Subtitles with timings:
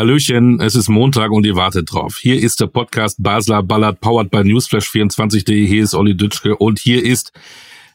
[0.00, 2.16] Hallöchen, es ist Montag und ihr wartet drauf.
[2.16, 5.66] Hier ist der Podcast Basler Ballard, powered by Newsflash24.de.
[5.66, 7.32] Hier ist Olli Dütschke und hier ist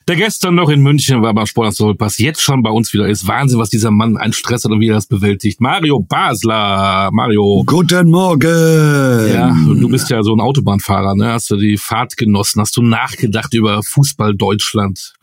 [0.07, 3.27] der gestern noch in München war beim Sport Pass, jetzt schon bei uns wieder ist.
[3.27, 5.59] Wahnsinn, was dieser Mann ein Stress hat und wie er das bewältigt.
[5.61, 7.09] Mario Basler.
[7.11, 7.63] Mario.
[7.65, 9.33] Guten Morgen.
[9.33, 11.33] Ja, du bist ja so ein Autobahnfahrer, ne?
[11.33, 12.61] Hast du die Fahrt genossen?
[12.61, 15.15] Hast du nachgedacht über Fußball Deutschland?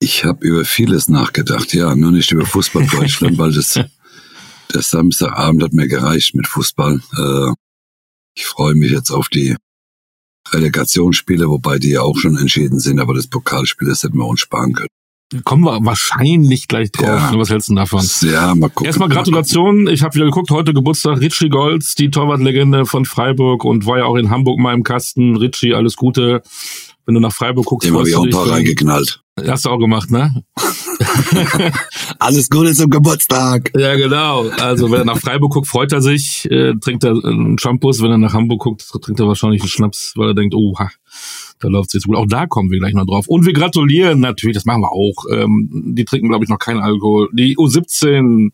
[0.00, 3.78] Ich habe über vieles nachgedacht, ja, nur nicht über Fußball Deutschland, weil das
[4.74, 7.00] der Samstagabend hat mir gereicht mit Fußball.
[7.16, 7.52] Äh,
[8.36, 9.56] ich freue mich jetzt auf die
[10.50, 14.40] Relegationsspiele, wobei die ja auch schon entschieden sind, aber das Pokalspiel, das hätten wir uns
[14.40, 14.88] sparen können.
[15.42, 17.06] Kommen wir wahrscheinlich gleich drauf.
[17.06, 17.32] Ja.
[17.34, 18.06] Was hältst du davon?
[18.20, 18.86] Ja, mal gucken.
[18.86, 19.88] Erstmal Gratulation.
[19.88, 24.04] Ich habe wieder geguckt, heute Geburtstag Richie Golds, die Torwartlegende von Freiburg und war ja
[24.04, 25.36] auch in Hamburg mal im Kasten.
[25.36, 26.42] Richie, alles Gute.
[27.06, 29.22] Wenn du nach Freiburg guckst, Dem habe ich auch ein paar reingeknallt.
[29.46, 30.44] Hast du auch gemacht, ne?
[32.18, 33.70] Alles Gute zum Geburtstag.
[33.76, 34.48] Ja, genau.
[34.60, 38.00] Also wenn er nach Freiburg guckt, freut er sich, äh, trinkt er einen Shampoos.
[38.00, 40.90] Wenn er nach Hamburg guckt, trinkt er wahrscheinlich einen Schnaps, weil er denkt, oh, ha,
[41.58, 42.16] da läuft es jetzt gut.
[42.16, 43.26] Auch da kommen wir gleich noch drauf.
[43.26, 45.24] Und wir gratulieren natürlich, das machen wir auch.
[45.30, 47.28] Ähm, die trinken, glaube ich, noch keinen Alkohol.
[47.32, 48.50] Die U17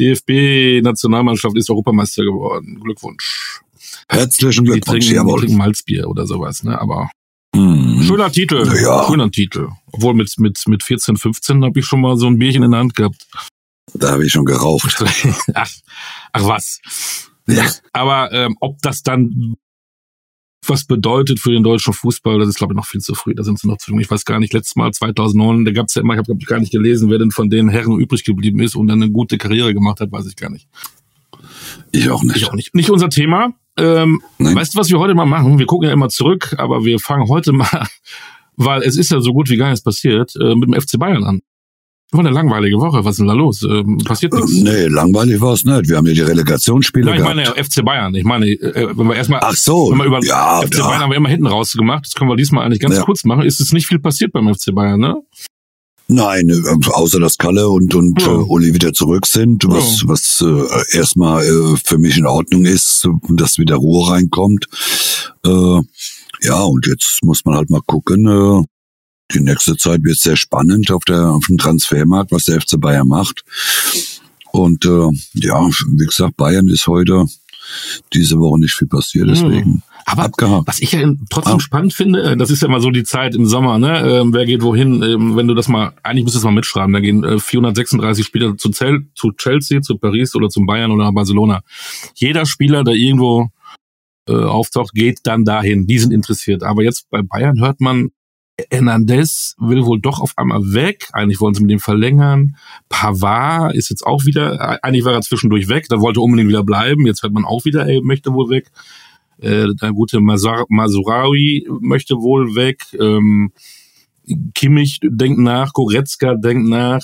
[0.00, 2.80] DFB-Nationalmannschaft ist Europameister geworden.
[2.82, 3.60] Glückwunsch.
[4.08, 6.80] Herzlichen Glückwunsch, die trinken, die trinken Malzbier oder sowas, ne?
[6.80, 7.10] Aber
[7.54, 8.02] Mhm.
[8.02, 9.06] Schöner Titel, ja.
[9.06, 9.68] schöner Titel.
[9.92, 12.80] Obwohl mit, mit, mit 14, 15 habe ich schon mal so ein Bierchen in der
[12.80, 13.26] Hand gehabt.
[13.94, 15.02] Da habe ich schon geraucht.
[15.54, 15.70] ach,
[16.32, 16.80] ach was.
[17.46, 17.64] Ja.
[17.92, 19.56] Aber ähm, ob das dann
[20.66, 23.34] was bedeutet für den deutschen Fußball, das ist glaube ich noch viel zu früh.
[23.34, 24.00] Da sind sie noch zu jung.
[24.00, 26.40] Ich weiß gar nicht, letztes Mal 2009, da gab es ja immer, ich habe glaube
[26.42, 29.10] ich gar nicht gelesen, wer denn von den Herren übrig geblieben ist und dann eine
[29.10, 30.68] gute Karriere gemacht hat, weiß ich gar nicht.
[31.92, 32.36] Ich auch nicht.
[32.36, 32.74] Ich auch nicht.
[32.74, 33.54] Nicht unser Thema.
[33.78, 35.58] Ähm, weißt du, was wir heute mal machen?
[35.58, 37.86] Wir gucken ja immer zurück, aber wir fangen heute mal,
[38.56, 41.24] weil es ist ja so gut wie gar nichts passiert, äh, mit dem FC Bayern
[41.24, 41.40] an.
[42.10, 43.04] War eine langweilige Woche.
[43.04, 43.62] Was ist denn da los?
[43.62, 44.56] Ähm, passiert nichts?
[44.56, 45.90] Ähm, nee, langweilig war es nicht.
[45.90, 48.14] Wir haben ja die Relegationsspiele Nein, ich meine ja, FC Bayern.
[48.14, 50.86] Ich meine, äh, wenn wir erstmal, Ach so, wenn wir über ja, FC ja.
[50.86, 52.06] Bayern haben wir immer hinten rausgemacht.
[52.06, 53.02] Das können wir diesmal eigentlich ganz ja.
[53.02, 53.42] kurz machen.
[53.42, 55.16] Ist es nicht viel passiert beim FC Bayern, ne?
[56.10, 58.28] Nein, äh, außer dass Kalle und, und ja.
[58.28, 60.08] äh, Uli wieder zurück sind, was, ja.
[60.08, 64.66] was äh, erstmal äh, für mich in Ordnung ist, dass wieder Ruhe reinkommt.
[65.44, 65.80] Äh,
[66.40, 68.26] ja, und jetzt muss man halt mal gucken.
[68.26, 68.64] Äh,
[69.34, 73.08] die nächste Zeit wird sehr spannend auf, der, auf dem Transfermarkt, was der FC Bayern
[73.08, 73.44] macht.
[74.50, 77.26] Und äh, ja, wie gesagt, Bayern ist heute
[78.14, 79.34] diese Woche nicht viel passiert, hm.
[79.34, 79.82] deswegen.
[80.10, 80.66] Aber Abgehakt.
[80.66, 81.60] was ich ja trotzdem ah.
[81.60, 84.20] spannend finde, äh, das ist ja mal so die Zeit im Sommer, ne?
[84.20, 85.02] Ähm, wer geht wohin?
[85.02, 88.24] Ähm, wenn du das mal, eigentlich müsstest du es mal mitschreiben, da gehen äh, 436
[88.24, 91.60] Spieler zu, Zell, zu Chelsea, zu Paris oder zum Bayern oder Barcelona.
[92.14, 93.48] Jeder Spieler, der irgendwo
[94.28, 95.86] äh, auftaucht, geht dann dahin.
[95.86, 96.62] Die sind interessiert.
[96.62, 98.08] Aber jetzt bei Bayern hört man,
[98.70, 101.08] Hernandez will wohl doch auf einmal weg.
[101.12, 102.56] Eigentlich wollen sie mit dem verlängern.
[102.88, 107.06] Pavard ist jetzt auch wieder, eigentlich war er zwischendurch weg, da wollte unbedingt wieder bleiben.
[107.06, 108.70] Jetzt hört man auch wieder, er möchte wohl weg.
[109.40, 112.82] Äh, der gute Masurawi möchte wohl weg.
[112.98, 113.52] Ähm,
[114.54, 117.02] Kimmich denkt nach, Goretzka denkt nach.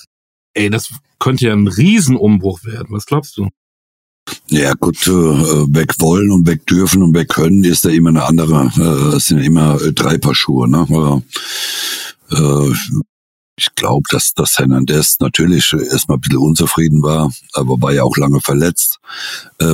[0.53, 2.89] Ey, das könnte ja ein Riesenumbruch werden.
[2.91, 3.49] Was glaubst du?
[4.49, 8.25] Ja gut, äh, weg wollen und weg dürfen und weg können ist da immer eine
[8.25, 10.69] andere, äh, es sind immer äh, drei Paar Schuhe.
[10.69, 11.23] Ne?
[13.57, 18.17] Ich glaube, dass, dass Hernandez natürlich erstmal ein bisschen unzufrieden war, aber war ja auch
[18.17, 18.99] lange verletzt.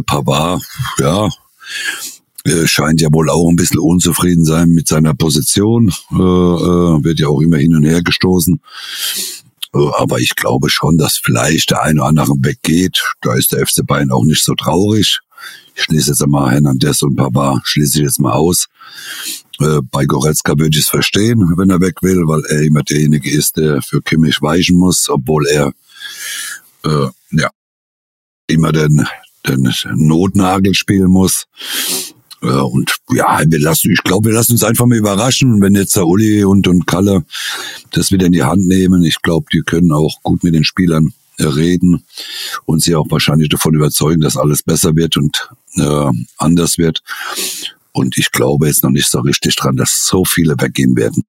[0.04, 0.62] Pavard,
[0.98, 1.30] ja,
[2.44, 7.20] äh, scheint ja wohl auch ein bisschen unzufrieden sein mit seiner Position, äh, äh, wird
[7.20, 8.60] ja auch immer hin und her gestoßen.
[9.74, 13.02] Äh, aber ich glaube schon, dass vielleicht der eine oder andere weggeht.
[13.20, 15.20] Da ist der FC Bayern auch nicht so traurig.
[15.74, 18.66] Ich schließe jetzt einmal Hernandez und Papa schließe ich jetzt mal aus.
[19.60, 23.30] Äh, bei Goretzka würde ich es verstehen, wenn er weg will, weil er immer derjenige
[23.30, 25.72] ist, der für Kimmich weichen muss, obwohl er
[26.84, 27.50] äh, ja
[28.46, 29.06] immer den,
[29.46, 31.46] den Notnagel spielen muss.
[32.40, 36.06] Und ja, wir lassen, ich glaube, wir lassen uns einfach mal überraschen, wenn jetzt der
[36.06, 37.24] Uli und, und Kalle
[37.90, 39.02] das wieder in die Hand nehmen.
[39.04, 42.04] Ich glaube, die können auch gut mit den Spielern reden
[42.64, 47.02] und sie auch wahrscheinlich davon überzeugen, dass alles besser wird und äh, anders wird.
[47.92, 51.24] Und ich glaube jetzt noch nicht so richtig dran, dass so viele weggehen werden.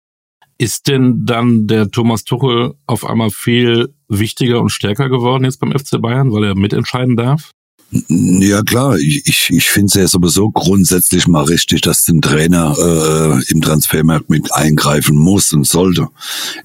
[0.57, 5.71] Ist denn dann der Thomas Tuchel auf einmal viel wichtiger und stärker geworden jetzt beim
[5.71, 7.51] FC Bayern, weil er mitentscheiden darf?
[7.91, 12.73] Ja klar, ich, ich, ich finde es ja sowieso grundsätzlich mal richtig, dass ein Trainer
[12.79, 16.07] äh, im Transfermarkt mit eingreifen muss und sollte.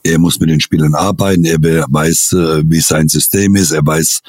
[0.05, 4.21] Er muss mit den Spielern arbeiten, er weiß, äh, wie sein System ist, er weiß,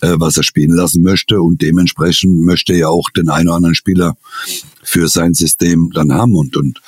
[0.00, 3.76] äh, was er spielen lassen möchte und dementsprechend möchte er auch den einen oder anderen
[3.76, 4.16] Spieler
[4.82, 6.80] für sein System dann haben und, und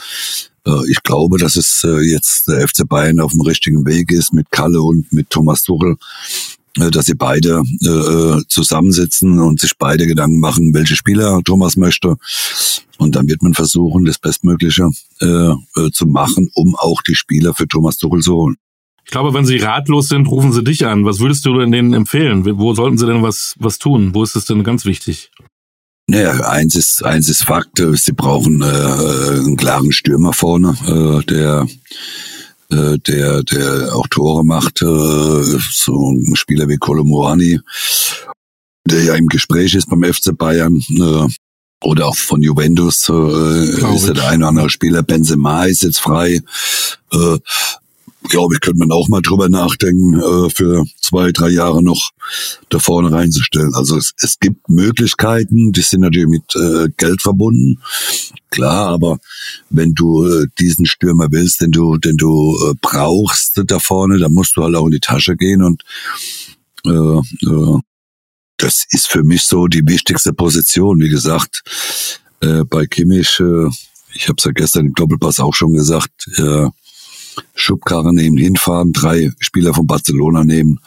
[0.67, 4.33] äh, ich glaube, dass es äh, jetzt der FC Bayern auf dem richtigen Weg ist
[4.33, 5.97] mit Kalle und mit Thomas Tuchel
[6.77, 12.17] dass sie beide äh, zusammensitzen und sich beide Gedanken machen, welche Spieler Thomas möchte.
[12.99, 14.89] Und dann wird man versuchen, das Bestmögliche
[15.21, 18.57] äh, äh, zu machen, um auch die Spieler für Thomas Tuchel zu holen.
[19.05, 21.05] Ich glaube, wenn Sie ratlos sind, rufen Sie dich an.
[21.05, 22.45] Was würdest du denn denen empfehlen?
[22.59, 24.15] Wo sollten Sie denn was, was tun?
[24.15, 25.31] Wo ist es denn ganz wichtig?
[26.07, 27.83] Naja, eins ist, eins ist Fakt.
[27.95, 31.67] Sie brauchen äh, einen klaren Stürmer vorne, äh, der
[32.71, 37.61] äh, der, der auch Tore macht, äh, so ein Spieler wie Colomorani,
[38.87, 41.29] der ja im Gespräch ist beim FC Bayern, äh,
[41.83, 45.03] oder auch von Juventus äh, ist der eine oder andere Spieler.
[45.03, 46.41] Benzema ist jetzt frei.
[47.13, 47.39] Äh,
[48.29, 52.11] glaube ich, könnte man auch mal drüber nachdenken, äh, für zwei, drei Jahre noch
[52.71, 53.75] da vorne reinzustellen.
[53.75, 57.81] Also es, es gibt Möglichkeiten, die sind natürlich mit äh, Geld verbunden,
[58.51, 59.19] klar, aber
[59.71, 64.33] wenn du äh, diesen Stürmer willst, den du, den du äh, brauchst da vorne, dann
[64.33, 65.83] musst du halt auch in die Tasche gehen und
[66.87, 67.79] äh, äh,
[68.57, 71.01] das ist für mich so die wichtigste Position.
[71.01, 71.63] Wie gesagt,
[72.41, 73.69] äh, bei Kimmich, äh,
[74.15, 76.69] ich habe es ja gestern im Doppelpass auch schon gesagt, äh,
[77.55, 80.81] Schubkarre nehmen, hinfahren, drei Spieler von Barcelona nehmen.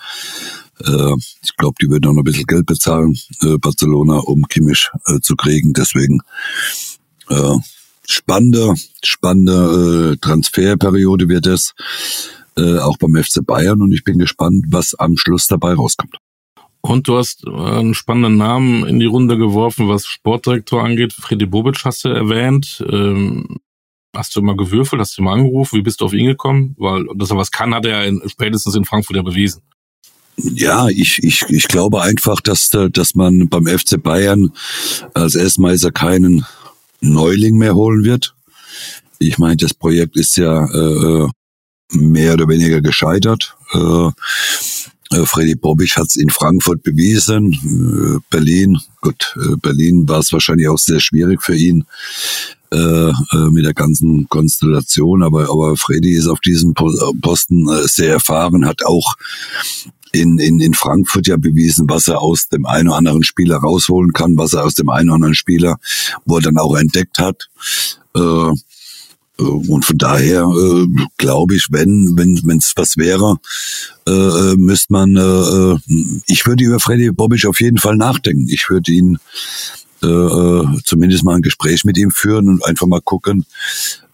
[0.85, 1.13] Äh,
[1.43, 5.19] ich glaube, die würden auch noch ein bisschen Geld bezahlen, äh, Barcelona, um Kimmich äh,
[5.21, 5.73] zu kriegen.
[5.73, 6.21] Deswegen
[8.07, 8.73] spannende,
[9.03, 11.73] spannende Transferperiode wird es,
[12.55, 13.81] auch beim FC Bayern.
[13.81, 16.15] Und ich bin gespannt, was am Schluss dabei rauskommt.
[16.79, 21.11] Und du hast einen spannenden Namen in die Runde geworfen, was Sportdirektor angeht.
[21.11, 22.81] Freddy Bobic hast du erwähnt.
[22.89, 23.57] Ähm,
[24.17, 26.75] Hast du mal gewürfelt, hast du mal angerufen, wie bist du auf ihn gekommen?
[26.79, 29.61] Weil, dass er was kann, hat er in, spätestens in Frankfurt ja bewiesen.
[30.37, 34.51] Ja, ich, ich, ich glaube einfach, dass, dass man beim FC Bayern
[35.13, 36.45] als Erstmeister keinen
[36.99, 38.35] Neuling mehr holen wird.
[39.19, 41.27] Ich meine, das Projekt ist ja äh,
[41.91, 43.55] mehr oder weniger gescheitert.
[43.73, 44.07] Äh,
[45.11, 47.53] äh Freddy Bobic hat es in Frankfurt bewiesen.
[47.53, 51.85] Äh, Berlin, gut, äh, Berlin war es wahrscheinlich auch sehr schwierig für ihn
[52.71, 55.23] äh, äh, mit der ganzen Konstellation.
[55.23, 59.15] Aber, aber Freddy ist auf diesem Posten äh, sehr erfahren, hat auch
[60.11, 64.13] in, in, in Frankfurt ja bewiesen, was er aus dem einen oder anderen Spieler rausholen
[64.13, 65.77] kann, was er aus dem einen oder anderen Spieler,
[66.25, 67.47] wo er dann auch entdeckt hat.
[68.15, 68.53] Äh, äh
[69.37, 70.87] und von daher äh,
[71.17, 73.37] glaube ich, wenn wenn wenn es was wäre,
[74.07, 75.15] äh, müsste man.
[75.15, 75.77] Äh,
[76.25, 78.47] ich würde über Freddy Bobic auf jeden Fall nachdenken.
[78.49, 79.19] Ich würde ihn
[80.03, 83.45] äh, äh, zumindest mal ein Gespräch mit ihm führen und einfach mal gucken,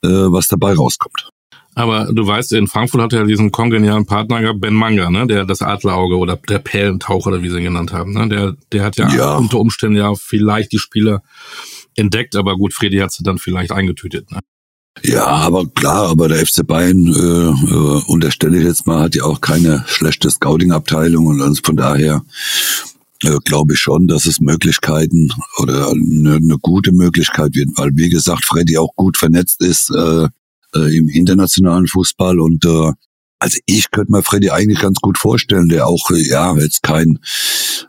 [0.03, 1.30] äh, was dabei rauskommt.
[1.75, 5.25] Aber du weißt, in Frankfurt hat er ja diesen kongenialen Partner gehabt, Ben Manga, ne?
[5.25, 8.13] der das Adlerauge oder der Perlentaucher oder wie sie ihn genannt haben.
[8.13, 8.30] Ne?
[8.30, 11.24] Der, der hat ja, ja, unter Umständen ja vielleicht die Spieler
[11.95, 14.31] entdeckt, aber gut, Freddy hat sie dann vielleicht eingetütet.
[14.31, 14.39] Ne?
[15.01, 19.24] Ja, aber klar, aber der FC Bayern, äh, äh, unterstelle ich jetzt mal, hat ja
[19.24, 22.21] auch keine schlechte Scouting-Abteilung und von daher
[23.24, 28.10] äh, glaube ich schon, dass es Möglichkeiten oder eine, eine, gute Möglichkeit wird, weil wie
[28.10, 30.28] gesagt, Freddy auch gut vernetzt ist äh,
[30.75, 32.40] äh, im internationalen Fußball.
[32.40, 32.92] Und äh,
[33.40, 37.20] also ich könnte mir Freddy eigentlich ganz gut vorstellen, der auch äh, ja jetzt kein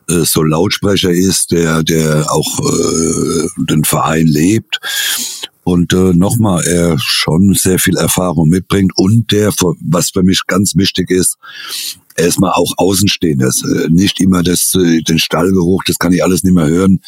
[0.09, 4.81] äh, so Lautsprecher ist, der der auch äh, den Verein lebt.
[5.65, 9.51] Und äh, nochmal, er schon sehr viel Erfahrung mitbringt und der,
[9.81, 11.39] was für mich ganz wichtig ist,
[12.17, 13.63] erstmal auch Außenstehendes.
[13.65, 17.01] Äh, nicht immer das, äh, den Stallgeruch, das kann ich alles nicht mehr hören.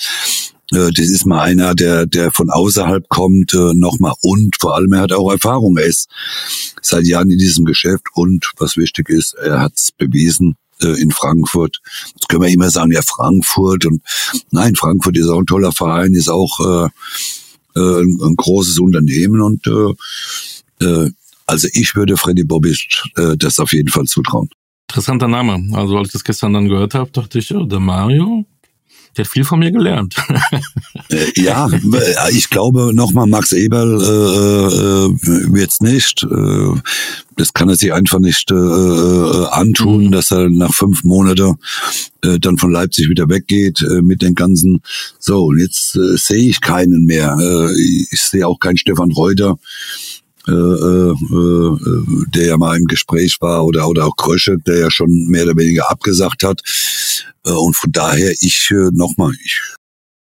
[0.72, 5.02] Äh, das ist mal einer, der, der von außerhalb kommt, nochmal und vor allem er
[5.02, 5.76] hat auch Erfahrung.
[5.76, 6.08] Er ist
[6.82, 11.80] seit Jahren in diesem Geschäft und was wichtig ist, er hat es bewiesen in Frankfurt.
[12.12, 14.02] Jetzt können wir immer sagen, ja Frankfurt und
[14.50, 16.88] nein, Frankfurt ist auch ein toller Verein, ist auch äh,
[17.74, 21.10] ein, ein großes Unternehmen und äh,
[21.46, 24.50] also ich würde Freddy Bobic äh, das auf jeden Fall zutrauen.
[24.88, 25.76] Interessanter Name.
[25.76, 28.44] Also als ich das gestern dann gehört habe, dachte ich, oh, der Mario,
[29.16, 30.14] der hat viel von mir gelernt.
[31.10, 31.68] äh, ja,
[32.30, 36.22] ich glaube nochmal, Max Eberl äh, äh, wird's nicht.
[36.22, 36.80] Äh,
[37.36, 40.12] das kann er sich einfach nicht äh, äh, antun, mhm.
[40.12, 41.56] dass er nach fünf Monaten
[42.22, 44.82] äh, dann von Leipzig wieder weggeht äh, mit den ganzen.
[45.18, 47.36] So, und jetzt äh, sehe ich keinen mehr.
[47.40, 47.72] Äh,
[48.10, 49.58] ich sehe auch keinen Stefan Reuter.
[50.48, 54.90] Äh, äh, äh, der ja mal im Gespräch war, oder, oder auch Krösche, der ja
[54.92, 56.62] schon mehr oder weniger abgesagt hat.
[57.44, 59.60] Äh, und von daher, ich äh, nochmal, ich,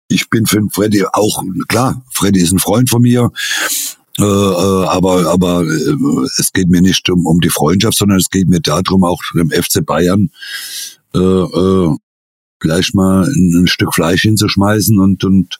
[0.09, 3.31] ich bin für Freddy auch, klar, Freddy ist ein Freund von mir.
[4.19, 5.97] Äh, äh, aber aber äh,
[6.39, 9.51] es geht mir nicht um, um die Freundschaft, sondern es geht mir darum, auch dem
[9.51, 10.29] FC Bayern
[11.15, 11.97] äh, äh,
[12.59, 15.59] gleich mal ein, ein Stück Fleisch hinzuschmeißen und, und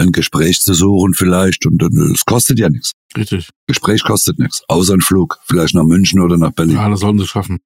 [0.00, 2.92] ein Gespräch zu suchen vielleicht und es kostet ja nichts.
[3.16, 3.50] Richtig.
[3.66, 6.76] Gespräch kostet nichts, außer ein Flug, vielleicht nach München oder nach Berlin.
[6.76, 7.58] Ja, das sollen sie schaffen.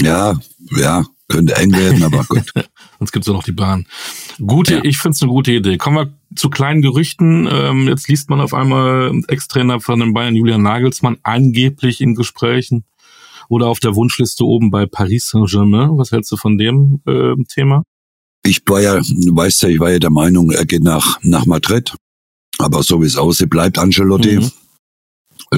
[0.00, 0.38] Ja,
[0.70, 2.52] ja, könnte eng werden, aber gut.
[2.98, 3.86] Sonst gibt's ja noch die Bahn.
[4.44, 4.84] Gute, ja.
[4.84, 5.76] ich finde es eine gute Idee.
[5.76, 7.48] Kommen wir zu kleinen Gerüchten.
[7.50, 12.84] Ähm, jetzt liest man auf einmal Ex-Trainer von den Bayern, Julian Nagelsmann, angeblich in Gesprächen
[13.48, 15.98] oder auf der Wunschliste oben bei Paris Saint-Germain.
[15.98, 17.84] Was hältst du von dem äh, Thema?
[18.46, 21.46] Ich war ja, du weißt ja, ich war ja der Meinung, er geht nach, nach
[21.46, 21.94] Madrid.
[22.58, 24.38] Aber so wie es aussieht, bleibt Ancelotti.
[24.38, 24.50] Mhm.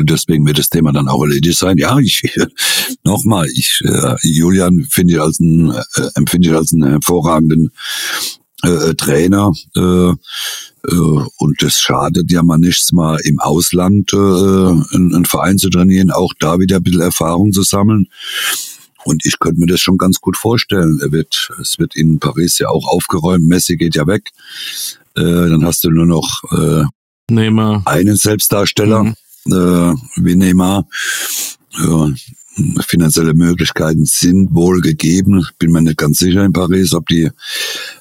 [0.04, 1.78] Deswegen wird das Thema dann auch erledigt sein.
[1.78, 2.22] Ja, ich
[3.04, 7.72] nochmal, ich äh, Julian finde ich als ein äh, empfinde ich als einen hervorragenden
[8.62, 10.14] äh, Trainer äh, äh,
[11.38, 16.10] und es schadet ja mal nichts mal im Ausland äh, einen, einen Verein zu trainieren,
[16.10, 18.08] auch da wieder ein bisschen Erfahrung zu sammeln.
[19.06, 20.98] Und ich könnte mir das schon ganz gut vorstellen.
[21.00, 23.46] Er wird, es wird in Paris ja auch aufgeräumt.
[23.46, 24.30] Messi geht ja weg.
[25.14, 26.84] Äh, dann hast du nur noch äh,
[27.30, 27.82] Neymar.
[27.84, 29.14] einen Selbstdarsteller mhm.
[29.46, 30.88] äh, wie Neymar.
[31.78, 32.10] Ja,
[32.88, 35.46] finanzielle Möglichkeiten sind wohl gegeben.
[35.60, 37.30] Bin mir nicht ganz sicher in Paris, ob die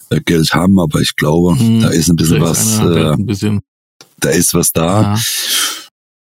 [0.09, 1.81] äh, Geld haben, aber ich glaube, mhm.
[1.81, 2.79] da ist ein bisschen was.
[2.79, 3.61] Einer, äh, ein bisschen.
[4.21, 5.13] Da ist was da.
[5.13, 5.19] Ja.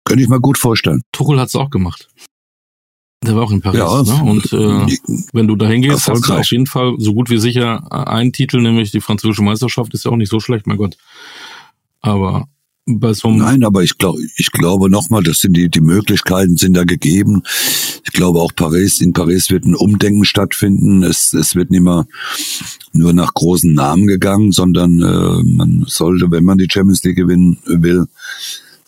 [0.05, 1.03] Könnte ich mir gut vorstellen.
[1.11, 2.09] Tuchel hat's auch gemacht.
[3.23, 3.79] Der war auch in Paris.
[3.79, 4.31] Ja, ne?
[4.31, 4.97] Und äh,
[5.33, 8.63] wenn du da hingehst, hast du auf jeden Fall so gut wie sicher einen Titel,
[8.63, 10.97] nämlich die französische Meisterschaft, ist ja auch nicht so schlecht, mein Gott.
[12.01, 12.49] Aber
[12.87, 16.75] bei so Nein, aber ich glaube, ich glaube nochmal, das sind die, die Möglichkeiten sind
[16.75, 17.43] da gegeben.
[18.05, 21.03] Ich glaube auch Paris, in Paris wird ein Umdenken stattfinden.
[21.03, 22.07] Es, es wird nicht mehr
[22.93, 27.59] nur nach großen Namen gegangen, sondern äh, man sollte, wenn man die Champions League gewinnen
[27.67, 28.07] will,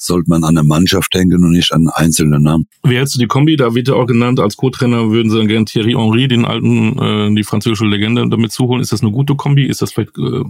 [0.04, 2.66] sollte man an eine Mannschaft denken und nicht an einzelne Namen.
[2.82, 3.56] Wie hältst du die Kombi?
[3.56, 6.98] Da wird ja auch genannt, als Co-Trainer würden sie dann gerne Thierry Henry, den alten,
[6.98, 8.82] äh, die französische Legende, damit zuholen.
[8.82, 9.64] Ist das eine gute Kombi?
[9.64, 10.44] Ist das vielleicht äh,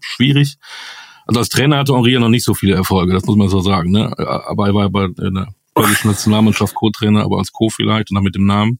[0.00, 0.56] schwierig?
[1.26, 3.60] Also als Trainer hatte Henri ja noch nicht so viele Erfolge, das muss man so
[3.60, 3.90] sagen.
[3.90, 4.12] Ne?
[4.18, 8.34] Aber er war bei der belgischen Nationalmannschaft Co-Trainer, aber als Co vielleicht und dann mit
[8.34, 8.78] dem Namen.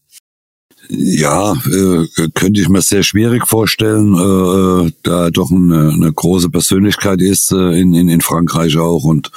[0.89, 6.51] Ja, äh, könnte ich mir sehr schwierig vorstellen, äh, da er doch eine, eine große
[6.51, 9.31] Persönlichkeit ist äh, in, in, in Frankreich auch und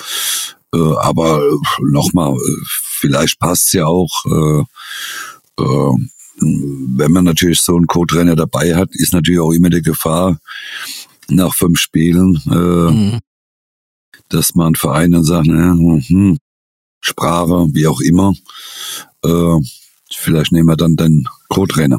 [0.74, 1.42] äh, aber
[1.92, 2.36] nochmal,
[2.66, 4.12] vielleicht passt's ja auch.
[4.25, 4.63] Äh,
[5.62, 5.94] äh,
[6.44, 10.40] wenn man natürlich so einen Co-Trainer dabei hat, ist natürlich auch immer die Gefahr,
[11.30, 13.20] nach fünf Spielen, äh, mhm.
[14.30, 16.38] dass man Verein dann sagt, ne, hm,
[17.00, 18.34] Sprache, wie auch immer,
[19.24, 19.60] äh,
[20.13, 21.98] vielleicht nehmen wir dann den Co-Trainer.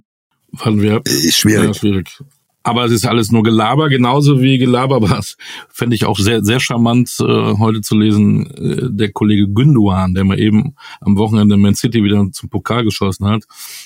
[1.05, 1.69] Ist schwierig.
[1.69, 2.23] Ja, schwierig.
[2.62, 5.37] Aber es ist alles nur Gelaber, genauso wie Gelaber war es,
[5.69, 10.25] fände ich auch sehr, sehr charmant, äh, heute zu lesen, äh, der Kollege Günduan, der
[10.25, 13.45] mal eben am Wochenende Man City wieder zum Pokal geschossen hat.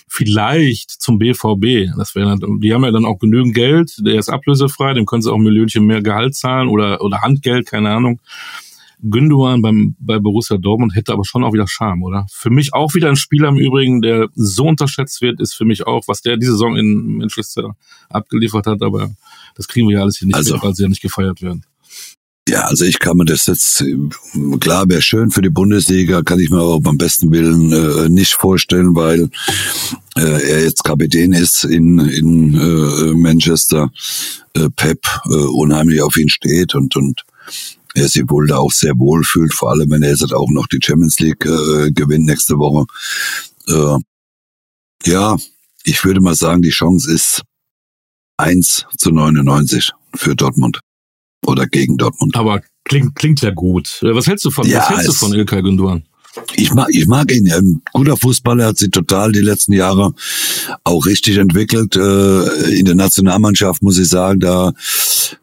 [0.09, 1.91] Vielleicht zum BVB.
[1.97, 5.33] Das wäre, die haben ja dann auch genügend Geld, der ist ablösefrei, dem können sie
[5.33, 8.21] auch ein Millionchen mehr Gehalt zahlen oder, oder Handgeld, keine Ahnung.
[9.03, 12.27] Gündogan beim, bei Borussia Dortmund hätte aber schon auch wieder Charme, oder?
[12.31, 15.87] Für mich auch wieder ein Spieler im Übrigen, der so unterschätzt wird, ist für mich
[15.87, 17.77] auch, was der diese Saison in Manchester
[18.09, 19.11] abgeliefert hat, aber
[19.55, 21.65] das kriegen wir ja alles hier nicht also, mit, weil sie ja nicht gefeiert werden.
[22.49, 23.85] Ja, also ich kann mir das jetzt,
[24.61, 28.35] klar, wäre schön für die Bundesliga, kann ich mir aber beim besten Willen äh, nicht
[28.35, 29.31] vorstellen, weil
[30.17, 33.91] äh, er jetzt Kapitän ist in, in äh, Manchester,
[34.55, 37.25] äh, Pep äh, unheimlich auf ihn steht und, und
[37.97, 40.67] er sich wohl da auch sehr wohl fühlt, vor allem wenn er jetzt auch noch
[40.67, 42.87] die Champions League äh, gewinnt nächste Woche.
[43.69, 45.37] Äh, ja,
[45.85, 47.43] ich würde mal sagen, die Chance ist
[48.39, 50.81] 1 zu 99 für Dortmund
[51.47, 52.37] oder gegen Dortmund.
[52.37, 54.01] Aber klingt, klingt ja gut.
[54.03, 56.05] Äh, was hältst du von, ja, was hältst du von Ilkay Gündogan?
[56.55, 57.51] Ich mag, ich mag ihn.
[57.51, 60.15] Ein guter Fußballer hat sich total die letzten Jahre
[60.85, 61.97] auch richtig entwickelt.
[61.97, 64.73] Äh, in der Nationalmannschaft muss ich sagen, da,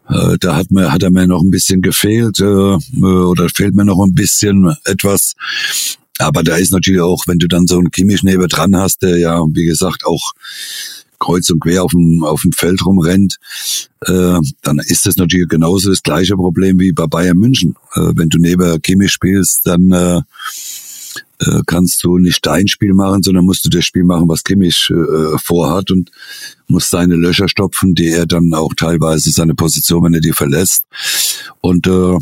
[0.09, 3.85] äh, da hat mir, hat er mir noch ein bisschen gefehlt äh, oder fehlt mir
[3.85, 5.35] noch ein bisschen etwas.
[6.19, 9.17] Aber da ist natürlich auch, wenn du dann so einen Kimmich neben dran hast, der
[9.17, 10.33] ja, wie gesagt, auch
[11.19, 13.37] kreuz und quer auf dem, auf dem Feld rumrennt,
[14.01, 17.75] äh, dann ist das natürlich genauso das gleiche Problem wie bei Bayern München.
[17.95, 20.21] Äh, wenn du neben Kimmich spielst, dann äh,
[21.45, 24.89] äh, kannst du nicht dein Spiel machen, sondern musst du das Spiel machen, was Kimmich
[24.89, 26.11] äh, vorhat und
[26.67, 30.85] musst seine Löcher stopfen, die er dann auch teilweise seine Position, wenn er die verlässt.
[31.61, 32.17] Und äh,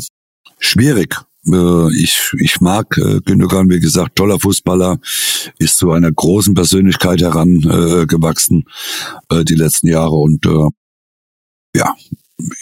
[0.58, 1.16] schwierig.
[1.46, 4.98] Äh, ich, ich mag äh, Gündogan, wie gesagt, toller Fußballer,
[5.58, 8.64] ist zu einer großen Persönlichkeit herangewachsen
[9.30, 10.68] äh, äh, die letzten Jahre und äh,
[11.74, 11.94] ja,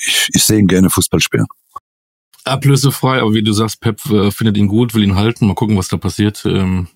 [0.07, 1.47] ich, ich sehe ihn gerne Fußball spielen
[2.45, 5.47] ablösefrei, aber wie du sagst, Pep äh, findet ihn gut, will ihn halten.
[5.47, 6.43] Mal gucken, was da passiert.
[6.45, 6.89] Ähm,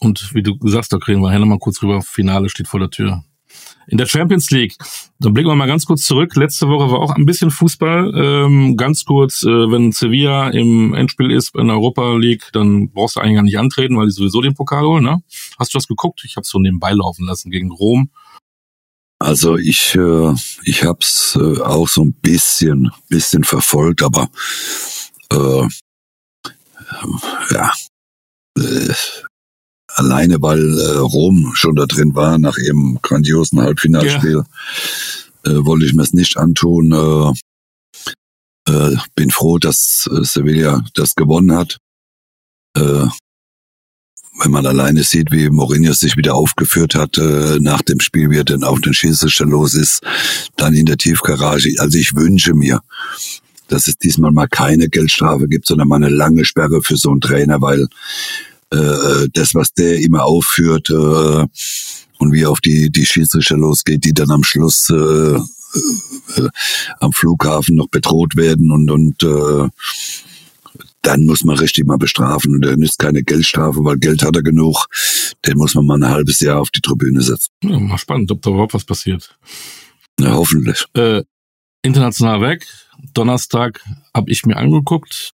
[0.00, 2.02] und wie du sagst, da kriegen wir nachher mal kurz rüber.
[2.02, 3.22] Finale steht vor der Tür.
[3.86, 4.76] In der Champions League,
[5.18, 6.36] dann blicken wir mal ganz kurz zurück.
[6.36, 8.12] Letzte Woche war auch ein bisschen Fußball.
[8.14, 13.16] Ähm, ganz kurz, äh, wenn Sevilla im Endspiel ist in der Europa League, dann brauchst
[13.16, 15.04] du eigentlich gar nicht antreten, weil die sowieso den Pokal holen.
[15.04, 15.22] Ne?
[15.58, 16.22] Hast du das geguckt?
[16.24, 18.10] Ich habe so nebenbei laufen lassen gegen Rom.
[19.20, 20.34] Also ich, äh,
[20.64, 24.30] ich habe es äh, auch so ein bisschen, bisschen verfolgt, aber
[25.30, 25.68] äh,
[27.50, 27.70] ja,
[28.58, 28.94] äh,
[29.88, 34.42] alleine weil äh, Rom schon da drin war nach ihrem grandiosen Halbfinalspiel,
[35.44, 35.52] ja.
[35.52, 37.36] äh, wollte ich mir es nicht antun.
[38.66, 41.78] Äh, äh, bin froh, dass äh, Sevilla das gewonnen hat.
[42.74, 43.06] Äh,
[44.42, 48.38] wenn man alleine sieht, wie Mourinho sich wieder aufgeführt hat äh, nach dem Spiel, wie
[48.38, 50.00] er denn auf den Schießerstellen los ist,
[50.56, 51.74] dann in der Tiefgarage.
[51.78, 52.80] Also ich wünsche mir,
[53.68, 57.20] dass es diesmal mal keine Geldstrafe gibt, sondern mal eine lange Sperre für so einen
[57.20, 57.86] Trainer, weil
[58.70, 61.46] äh, das, was der immer aufführt äh,
[62.18, 64.94] und wie auf die, die Schiedsrichter losgeht, die dann am Schluss äh,
[66.36, 66.48] äh,
[66.98, 69.68] am Flughafen noch bedroht werden und, und äh,
[71.02, 74.42] dann muss man richtig mal bestrafen und dann ist keine Geldstrafe, weil Geld hat er
[74.42, 74.86] genug.
[75.46, 77.50] Den muss man mal ein halbes Jahr auf die Tribüne setzen.
[77.64, 79.38] Ja, mal spannend, ob da überhaupt was passiert.
[80.18, 80.84] Ja, hoffentlich.
[80.94, 81.22] Äh,
[81.82, 82.66] international weg.
[83.14, 83.82] Donnerstag
[84.14, 85.32] habe ich mir angeguckt,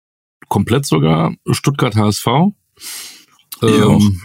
[0.48, 2.26] komplett sogar Stuttgart HSV.
[3.62, 4.22] Ähm,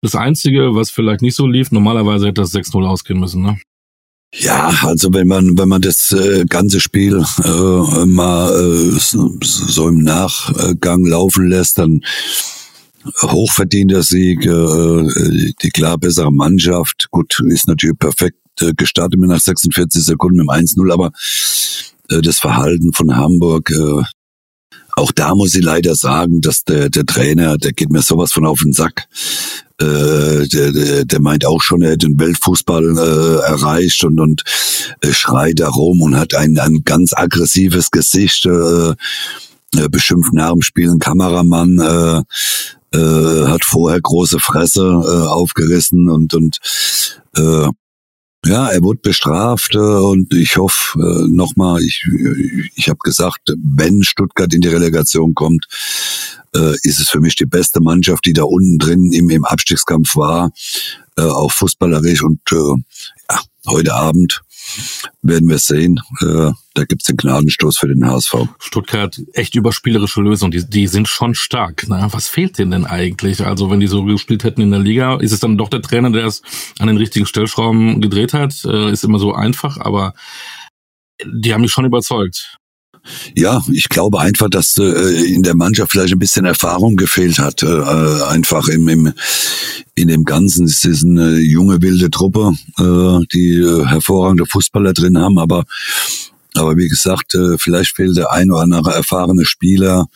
[0.00, 3.60] das Einzige, was vielleicht nicht so lief, normalerweise hätte das 6-0 ausgehen müssen, ne?
[4.34, 10.02] Ja, also wenn man wenn man das äh, ganze Spiel äh, mal äh, so im
[10.02, 12.00] Nachgang laufen lässt, dann
[13.20, 17.08] hochverdienter Sieg, äh, die klar bessere Mannschaft.
[17.10, 21.12] Gut, ist natürlich perfekt äh, gestartet mit nach 46 Sekunden dem 1-0, aber
[22.10, 24.02] äh, das Verhalten von Hamburg, äh,
[24.96, 28.46] auch da muss ich leider sagen, dass der, der Trainer, der geht mir sowas von
[28.46, 29.08] auf den Sack.
[29.82, 34.44] Äh, der, der, der meint auch schon, er hat den Weltfußball äh, erreicht und, und
[35.00, 40.52] äh, schreit da rum und hat ein, ein ganz aggressives Gesicht, äh, äh, beschimpft nach
[40.52, 46.58] dem Spiel einen Kameramann, äh, äh, hat vorher große Fresse äh, aufgerissen und, und
[47.36, 47.68] äh,
[48.44, 52.04] ja, er wurde bestraft äh, und ich hoffe äh, nochmal, ich,
[52.74, 55.66] ich habe gesagt, wenn Stuttgart in die Relegation kommt,
[56.54, 60.16] äh, ist es für mich die beste Mannschaft, die da unten drin im, im Abstiegskampf
[60.16, 60.52] war,
[61.16, 62.22] auch fußballerisch.
[62.22, 64.42] Und ja, heute Abend
[65.22, 66.00] werden wir sehen.
[66.20, 68.34] Äh, da gibt's den Gnadenstoß für den HSV.
[68.58, 70.50] Stuttgart, echt überspielerische Lösung.
[70.50, 71.88] Die, die sind schon stark.
[71.88, 72.08] Ne?
[72.10, 73.44] Was fehlt denen denn eigentlich?
[73.44, 76.10] Also wenn die so gespielt hätten in der Liga, ist es dann doch der Trainer,
[76.10, 76.42] der es
[76.78, 78.64] an den richtigen Stellschrauben gedreht hat?
[78.64, 80.14] Äh, ist immer so einfach, aber
[81.24, 82.58] die haben mich schon überzeugt.
[83.34, 87.62] Ja, ich glaube einfach, dass äh, in der Mannschaft vielleicht ein bisschen Erfahrung gefehlt hat.
[87.62, 89.12] Äh, einfach im, im,
[89.94, 90.66] in dem Ganzen.
[90.66, 95.64] Es ist eine junge, wilde Truppe, äh, die äh, hervorragende Fußballer drin haben, aber
[96.54, 100.06] aber wie gesagt, äh, vielleicht fehlt der ein oder andere erfahrene Spieler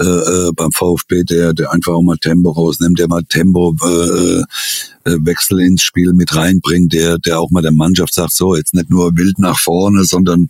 [0.00, 4.40] äh, äh, beim VfB, der, der einfach auch mal Tempo rausnimmt, der mal Tempo äh,
[4.40, 8.72] äh, Wechsel ins Spiel mit reinbringt, der, der auch mal der Mannschaft sagt, so, jetzt
[8.72, 10.48] nicht nur wild nach vorne, sondern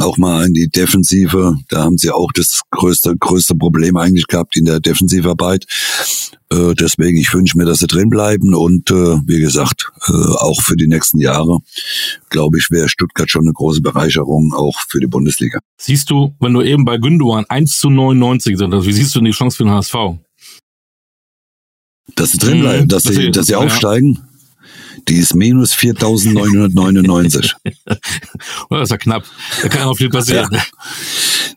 [0.00, 1.56] auch mal in die Defensive.
[1.68, 5.66] Da haben sie auch das größte, größte Problem eigentlich gehabt in der Defensivarbeit.
[6.50, 10.60] Äh, deswegen, ich wünsche mir, dass sie drin bleiben und äh, wie gesagt, äh, auch
[10.62, 11.58] für die nächsten Jahre,
[12.30, 15.58] glaube ich, wäre Stuttgart schon eine große Bereicherung auch für die Bundesliga.
[15.76, 19.20] Siehst du, wenn du eben bei Gündogan 1 zu 99 sind, also wie siehst du
[19.20, 19.94] die Chance für den HSV?
[22.14, 24.27] Dass sie drin bleiben, dass, dass sie, dass sie aufsteigen.
[25.08, 27.52] Die ist minus 4.999.
[28.70, 29.24] das ist ja knapp.
[29.62, 30.48] Da kann ja noch viel passieren.
[30.50, 30.62] Ja.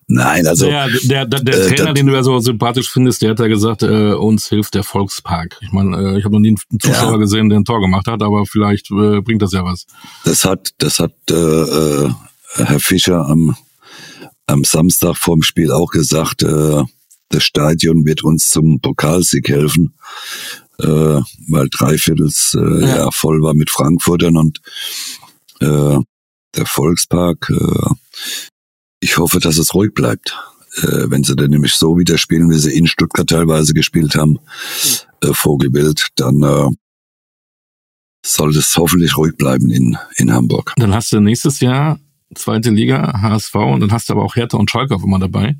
[0.08, 0.66] Nein, also.
[0.66, 3.48] Der, der, der, der äh, Trainer, den du ja so sympathisch findest, der hat ja
[3.48, 5.58] gesagt, äh, uns hilft der Volkspark.
[5.62, 7.18] Ich meine, äh, ich habe noch nie einen Zuschauer ja.
[7.18, 9.86] gesehen, der ein Tor gemacht hat, aber vielleicht äh, bringt das ja was.
[10.26, 12.10] Das hat, das hat äh, äh,
[12.56, 13.56] Herr Fischer am,
[14.48, 16.84] am Samstag vor dem Spiel auch gesagt, äh,
[17.30, 19.94] das Stadion wird uns zum Pokalsieg helfen
[20.82, 22.98] äh, weil dreiviertels äh, ja.
[22.98, 24.60] ja voll war mit Frankfurtern und
[25.60, 25.98] äh,
[26.56, 27.50] der Volkspark.
[27.50, 27.94] Äh,
[29.00, 30.38] ich hoffe, dass es ruhig bleibt.
[30.78, 34.40] Äh, wenn sie dann nämlich so wieder spielen, wie sie in Stuttgart teilweise gespielt haben,
[35.24, 36.70] äh, Vogelwild, dann äh,
[38.26, 40.74] soll es hoffentlich ruhig bleiben in, in Hamburg.
[40.78, 42.00] Dann hast du nächstes Jahr
[42.36, 45.58] zweite Liga, HSV, und dann hast du aber auch Hertha und Schalke auf immer dabei.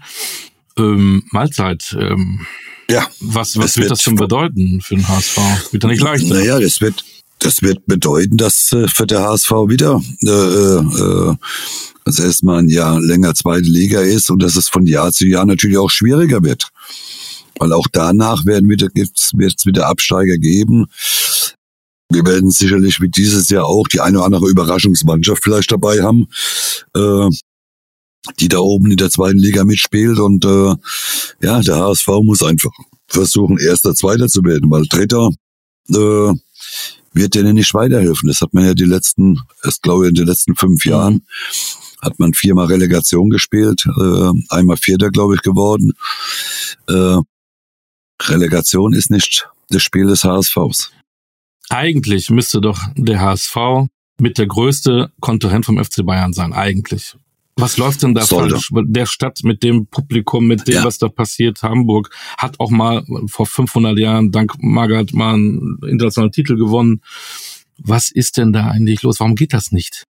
[0.78, 1.96] Ähm, Mahlzeit.
[2.00, 2.46] Ähm,
[2.92, 3.08] ja.
[3.20, 5.38] Was, was wird, wird, das denn bedeuten für den HSV?
[5.72, 6.36] Wird da nicht leichter?
[6.36, 7.04] Naja, das wird,
[7.40, 11.36] das wird bedeuten, dass äh, für der HSV wieder äh, äh,
[12.06, 15.46] also erstmal ein Jahr länger zweite Liga ist und dass es von Jahr zu Jahr
[15.46, 16.70] natürlich auch schwieriger wird.
[17.60, 20.88] Weil auch danach werden wieder, gibt's, wird's wieder Absteiger geben.
[22.10, 26.28] wir werden sicherlich wie dieses Jahr auch die eine oder andere Überraschungsmannschaft vielleicht dabei haben,
[26.96, 27.30] äh,
[28.40, 30.20] die da oben in der zweiten Liga mitspielt.
[30.20, 30.76] Und äh,
[31.42, 32.72] ja, der HSV muss einfach
[33.08, 35.30] versuchen, erster, zweiter zu werden, weil dritter
[35.90, 36.34] äh,
[37.14, 38.28] wird denen nicht weiterhelfen.
[38.28, 41.26] Das hat man ja die letzten, erst glaube ich, in den letzten fünf Jahren
[42.02, 45.94] hat man viermal Relegation gespielt, äh, einmal Vierter, glaube ich, geworden.
[46.88, 47.18] Äh,
[48.24, 50.92] Relegation ist nicht das Spiel des HSVs.
[51.70, 53.56] Eigentlich müsste doch der HSV
[54.20, 57.16] mit der größte Konkurrent vom FC Bayern sein, eigentlich.
[57.56, 58.56] Was läuft denn da Sollte.
[58.56, 58.70] falsch?
[58.88, 60.84] Der Stadt mit dem Publikum, mit dem, ja.
[60.84, 66.32] was da passiert, Hamburg, hat auch mal vor 500 Jahren dank Magath mal einen internationalen
[66.32, 67.02] Titel gewonnen.
[67.78, 69.20] Was ist denn da eigentlich los?
[69.20, 70.06] Warum geht das nicht?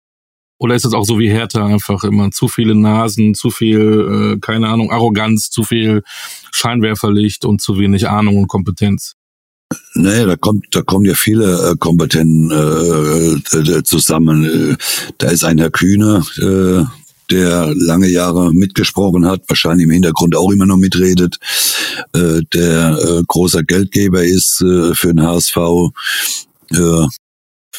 [0.59, 4.41] Oder ist es auch so wie Hertha einfach immer zu viele Nasen, zu viel, äh,
[4.41, 6.03] keine Ahnung, Arroganz, zu viel
[6.53, 9.15] Scheinwerferlicht und zu wenig Ahnung und Kompetenz?
[9.95, 14.77] Nee, da kommt, da kommen ja viele äh, Kompetenten äh, äh, zusammen.
[15.19, 16.85] Da ist ein Herr Kühne, äh,
[17.31, 21.39] der lange Jahre mitgesprochen hat, wahrscheinlich im Hintergrund auch immer noch mitredet,
[22.15, 25.57] äh, der äh, großer Geldgeber ist äh, für den HSV,
[26.71, 27.07] äh,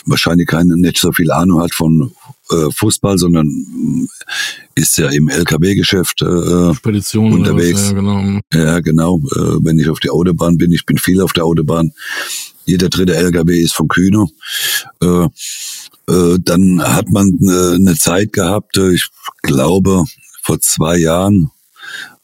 [0.05, 2.11] wahrscheinlich keine, nicht so viel Ahnung hat von
[2.51, 4.07] äh, Fußball, sondern mm,
[4.75, 7.81] ist ja im LKW-Geschäft äh, Spedition unterwegs.
[7.81, 8.39] Was, ja, genau.
[8.53, 9.17] Ja, genau.
[9.17, 11.91] Äh, wenn ich auf die Autobahn bin, ich bin viel auf der Autobahn.
[12.65, 14.27] Jeder dritte LKW ist von Kühne.
[15.01, 15.29] Äh, äh,
[16.43, 19.07] dann hat man äh, eine Zeit gehabt, äh, ich
[19.43, 20.05] glaube
[20.41, 21.51] vor zwei Jahren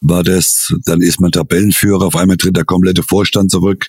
[0.00, 3.88] war das, dann ist man Tabellenführer, auf einmal tritt der komplette Vorstand zurück,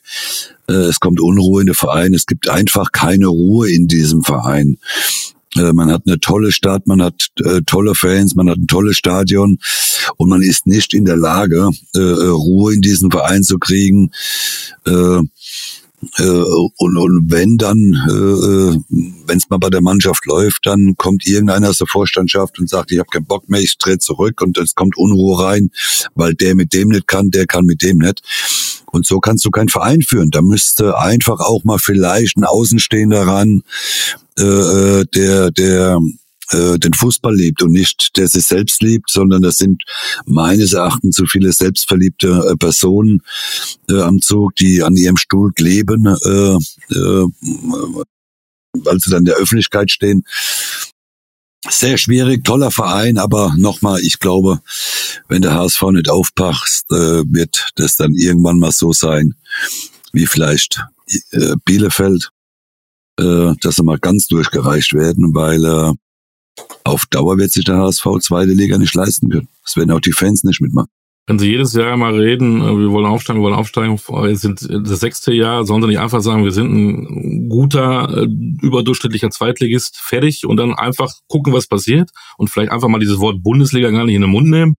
[0.68, 4.78] es kommt Unruhe in den Verein, es gibt einfach keine Ruhe in diesem Verein.
[5.56, 9.60] Man hat eine tolle Stadt, man hat äh, tolle Fans, man hat ein tolles Stadion
[10.18, 14.12] und man ist nicht in der Lage, äh, Ruhe in diesen Verein zu kriegen.
[16.18, 18.80] Äh, und, und wenn dann, äh, äh
[19.26, 22.92] wenn es mal bei der Mannschaft läuft, dann kommt irgendeiner aus der Vorstandschaft und sagt,
[22.92, 25.72] ich habe keinen Bock mehr, ich drehe zurück und es kommt Unruhe rein,
[26.16, 28.22] weil der mit dem nicht kann, der kann mit dem nicht.
[28.92, 30.32] Und so kannst du keinen Verein führen.
[30.32, 33.64] Da müsste einfach auch mal vielleicht ein Außenstehender ran,
[34.38, 36.00] äh, äh der, der
[36.52, 39.84] äh, den Fußball liebt und nicht der sich selbst liebt, sondern das sind
[40.26, 43.22] meines Erachtens zu viele selbstverliebte äh, Personen
[43.90, 46.56] äh, am Zug, die an ihrem Stuhl kleben, äh,
[46.96, 47.26] äh,
[48.74, 50.24] weil sie dann in der Öffentlichkeit stehen.
[51.70, 54.62] Sehr schwierig, toller Verein, aber nochmal, ich glaube,
[55.28, 59.36] wenn der HSV nicht aufpasst, äh, wird das dann irgendwann mal so sein,
[60.14, 60.82] wie vielleicht
[61.32, 62.30] äh, Bielefeld,
[63.20, 65.94] äh, dass sie mal ganz durchgereicht werden, weil äh,
[66.84, 69.48] auf Dauer wird sich der HSV zweite Liga nicht leisten können.
[69.64, 70.90] Das werden auch die Fans nicht mitmachen.
[71.30, 74.62] Wenn Sie jedes Jahr mal reden, äh, wir wollen aufsteigen, wir wollen aufsteigen, wir sind
[74.62, 78.28] das sechste Jahr, sollen Sie nicht einfach sagen, wir sind ein guter, äh,
[78.62, 83.44] überdurchschnittlicher Zweitligist, fertig und dann einfach gucken, was passiert und vielleicht einfach mal dieses Wort
[83.44, 84.76] Bundesliga gar nicht in den Mund nehmen?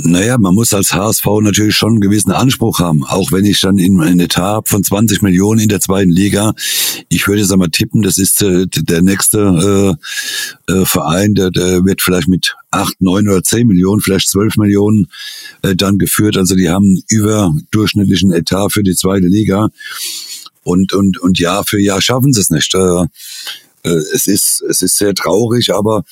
[0.00, 3.04] Naja, man muss als HSV natürlich schon einen gewissen Anspruch haben.
[3.04, 6.54] Auch wenn ich dann in einen Etat von 20 Millionen in der zweiten Liga.
[7.08, 9.98] Ich würde jetzt einmal tippen, das ist äh, der nächste
[10.68, 14.56] äh, äh, Verein, der, der wird vielleicht mit acht, neun oder zehn Millionen, vielleicht zwölf
[14.56, 15.08] Millionen
[15.62, 16.36] äh, dann geführt.
[16.36, 19.68] Also die haben überdurchschnittlichen Etat für die zweite Liga.
[20.62, 22.72] Und, und, und Jahr für Jahr schaffen sie es nicht.
[22.72, 23.06] Äh,
[23.88, 26.04] äh, es ist es ist sehr traurig, aber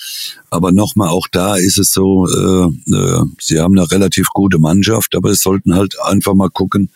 [0.50, 5.14] aber nochmal auch da ist es so, äh, äh, sie haben eine relativ gute Mannschaft,
[5.14, 6.90] aber es sollten halt einfach mal gucken,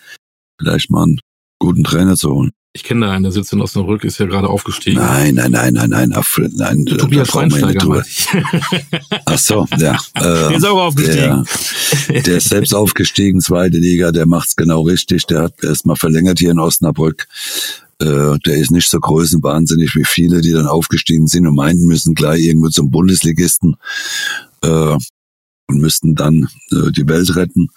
[0.58, 1.20] vielleicht mal einen
[1.58, 2.52] guten Trainer zu holen.
[2.72, 5.00] Ich kenne da einen, der sitzt in Osnabrück, ist ja gerade aufgestiegen.
[5.00, 6.86] Nein, nein, nein, nein, nein, auf, nein.
[6.86, 8.04] Tobias Schweinsteiger.
[9.26, 9.98] Ach so, ja.
[10.14, 11.44] Äh, der ist auch aufgestiegen.
[12.08, 15.26] Der, der ist selbst aufgestiegen, zweite Liga, der macht's genau richtig.
[15.26, 17.26] Der hat erstmal verlängert hier in Osnabrück.
[18.00, 22.14] Äh, der ist nicht so größenwahnsinnig wie viele, die dann aufgestiegen sind und meinten, müssen
[22.14, 23.76] gleich irgendwo zum Bundesligisten
[24.62, 24.96] äh,
[25.66, 27.68] und müssten dann äh, die Welt retten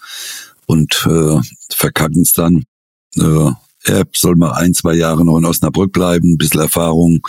[0.66, 2.64] und äh, verkacken es dann.
[3.16, 3.50] Äh,
[3.86, 7.20] er soll mal ein, zwei Jahre noch in Osnabrück bleiben, ein bisschen Erfahrung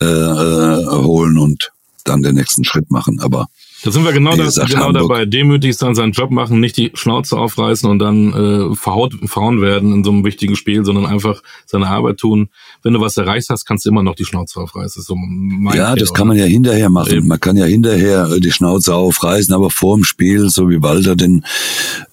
[0.00, 1.70] äh, äh, holen und
[2.04, 3.20] dann den nächsten Schritt machen.
[3.20, 3.46] Aber
[3.86, 5.26] da sind wir genau, da, genau dabei.
[5.26, 9.92] Demütig dann seinen Job machen, nicht die Schnauze aufreißen und dann äh, verhaut, verhauen werden
[9.92, 12.48] in so einem wichtigen Spiel, sondern einfach seine Arbeit tun.
[12.82, 15.02] Wenn du was erreicht hast, kannst du immer noch die Schnauze aufreißen.
[15.02, 15.16] So
[15.72, 17.12] ja, das kann man ja hinterher machen.
[17.12, 17.28] Eben.
[17.28, 21.14] Man kann ja hinterher äh, die Schnauze aufreißen, aber vor dem Spiel, so wie Walter
[21.14, 21.44] den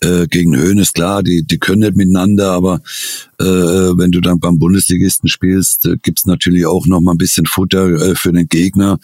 [0.02, 2.82] äh, gegen Höhnes, klar, die, die können nicht miteinander, aber
[3.40, 7.46] äh, wenn du dann beim Bundesligisten spielst, äh, gibt's natürlich auch noch mal ein bisschen
[7.46, 9.00] Futter äh, für den Gegner.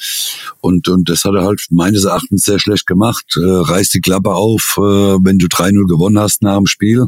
[0.62, 3.26] Und, und das hat er halt meines Erachtens sehr schlecht gemacht.
[3.36, 7.08] Äh, reiß die Klappe auf, äh, wenn du 3-0 gewonnen hast nach dem Spiel.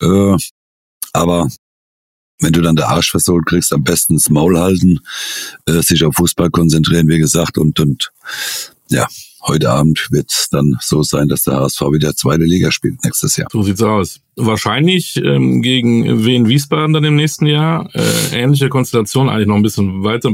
[0.00, 0.36] Äh,
[1.12, 1.48] aber
[2.40, 5.00] wenn du dann der Arsch versohlt kriegst, am besten das Maul halten,
[5.66, 8.10] äh, sich auf Fußball konzentrieren, wie gesagt, und, und
[8.88, 9.06] ja,
[9.42, 13.36] heute Abend wird es dann so sein, dass der HSV wieder zweite Liga spielt nächstes
[13.36, 13.48] Jahr.
[13.52, 14.20] So sieht's aus.
[14.36, 17.88] Wahrscheinlich ähm, gegen Wien Wiesbaden dann im nächsten Jahr.
[17.94, 20.32] Äh, ähnliche Konstellation, eigentlich noch ein bisschen weiter.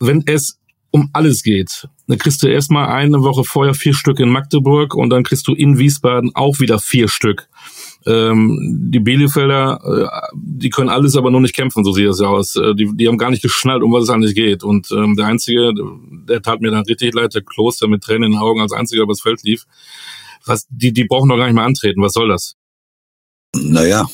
[0.00, 0.58] Wenn es
[0.90, 5.10] um alles geht, dann kriegst du erstmal eine Woche vorher vier Stück in Magdeburg und
[5.10, 7.48] dann kriegst du in Wiesbaden auch wieder vier Stück.
[8.06, 12.28] Ähm, die Bielefelder, äh, die können alles, aber nur nicht kämpfen, so sieht das ja
[12.28, 12.56] aus.
[12.56, 14.62] Äh, die, die haben gar nicht geschnallt, um was es eigentlich geht.
[14.62, 15.72] Und ähm, der Einzige,
[16.28, 19.02] der tat mir dann richtig leid, der Kloster mit Tränen in den Augen als Einziger
[19.02, 19.64] übers Feld lief.
[20.46, 22.00] Was, die, die brauchen doch gar nicht mehr antreten.
[22.00, 22.54] Was soll das?
[23.54, 24.08] Naja,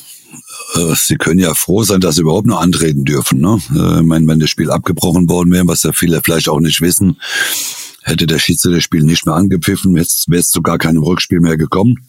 [0.75, 3.39] äh, Sie können ja froh sein, dass Sie überhaupt noch antreten dürfen.
[3.39, 3.59] Ne?
[3.75, 6.81] Äh, ich meine, wenn das Spiel abgebrochen worden wäre, was ja viele vielleicht auch nicht
[6.81, 7.17] wissen,
[8.01, 10.05] hätte der Schiedsrichter das Spiel nicht mehr angepfiffen, wäre
[10.39, 12.05] es zu gar keinem Rückspiel mehr gekommen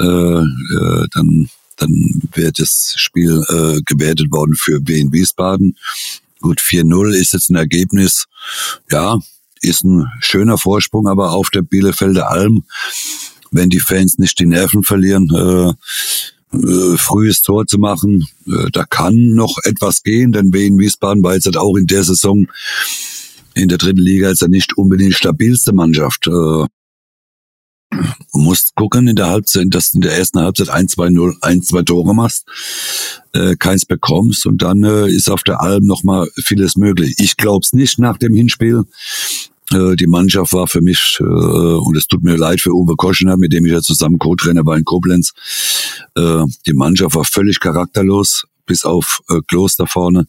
[0.00, 5.76] äh, äh, dann, dann wird das Spiel äh, gewertet worden für Wien Wiesbaden.
[6.40, 8.26] Gut, 4-0 ist jetzt ein Ergebnis.
[8.90, 9.18] Ja,
[9.60, 12.64] ist ein schöner Vorsprung, aber auf der Bielefelder Alm,
[13.50, 15.72] wenn die Fans nicht die Nerven verlieren, äh,
[16.56, 21.34] äh, frühes Tor zu machen, äh, da kann noch etwas gehen, denn Wien Wiesbaden war
[21.34, 22.46] jetzt halt auch in der Saison
[23.54, 26.26] in der dritten Liga jetzt ja nicht unbedingt stabilste Mannschaft.
[26.26, 26.66] Äh,
[27.90, 31.36] Du musst gucken in der Halbzeit, dass du in der ersten Halbzeit ein, zwei, null,
[31.40, 32.46] ein, zwei Tore machst,
[33.32, 37.16] äh, keins bekommst und dann äh, ist auf der Alm nochmal vieles möglich.
[37.18, 38.84] Ich glaub's nicht nach dem Hinspiel.
[39.72, 43.36] Äh, die Mannschaft war für mich, äh, und es tut mir leid für Uwe Koschener,
[43.36, 45.32] mit dem ich ja zusammen Co-Trainer war in Koblenz,
[46.16, 50.26] äh, die Mannschaft war völlig charakterlos, bis auf äh, Kloster vorne.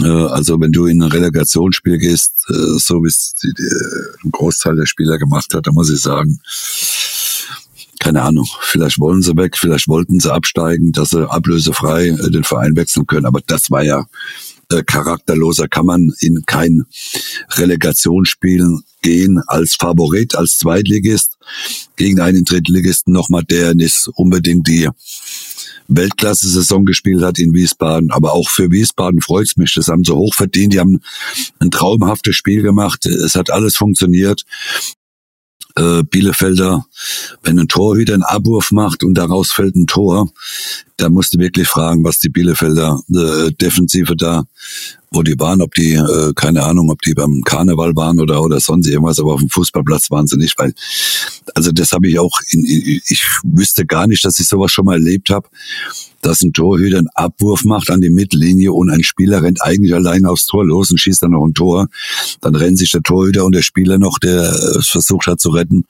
[0.00, 3.34] Äh, also wenn du in ein Relegationsspiel gehst, äh, so wie es
[4.24, 6.40] ein Großteil der Spieler gemacht hat, da muss ich sagen,
[7.98, 12.44] keine Ahnung, vielleicht wollen sie weg, vielleicht wollten sie absteigen, dass sie ablösefrei äh, den
[12.44, 14.06] Verein wechseln können, aber das war ja
[14.86, 15.68] charakterloser.
[15.68, 16.86] Kann man in kein
[17.50, 21.36] Relegationsspiel gehen als Favorit, als Zweitligist
[21.96, 24.88] gegen einen Drittligisten nochmal, der nicht unbedingt die
[25.96, 28.10] Weltklasse-Saison gespielt hat in Wiesbaden.
[28.10, 29.74] Aber auch für Wiesbaden freut's mich.
[29.74, 30.72] Das haben sie hoch verdient.
[30.72, 31.00] Die haben
[31.58, 33.06] ein traumhaftes Spiel gemacht.
[33.06, 34.44] Es hat alles funktioniert.
[35.76, 36.84] Äh, Bielefelder,
[37.42, 40.30] wenn ein Torhüter einen Abwurf macht und daraus fällt ein Tor,
[40.96, 44.44] da musst du wirklich fragen, was die Bielefelder äh, Defensive da
[45.12, 48.60] wo die waren, ob die, äh, keine Ahnung, ob die beim Karneval waren oder, oder
[48.60, 50.72] sonst irgendwas, aber auf dem Fußballplatz waren sie nicht, weil,
[51.54, 54.94] also das habe ich auch, in, ich wüsste gar nicht, dass ich sowas schon mal
[54.94, 55.48] erlebt habe,
[56.22, 60.24] dass ein Torhüter einen Abwurf macht an die Mittellinie und ein Spieler rennt eigentlich allein
[60.24, 61.88] aufs Tor los und schießt dann noch ein Tor.
[62.40, 65.84] Dann rennt sich der Torhüter und der Spieler noch, der es versucht hat zu retten,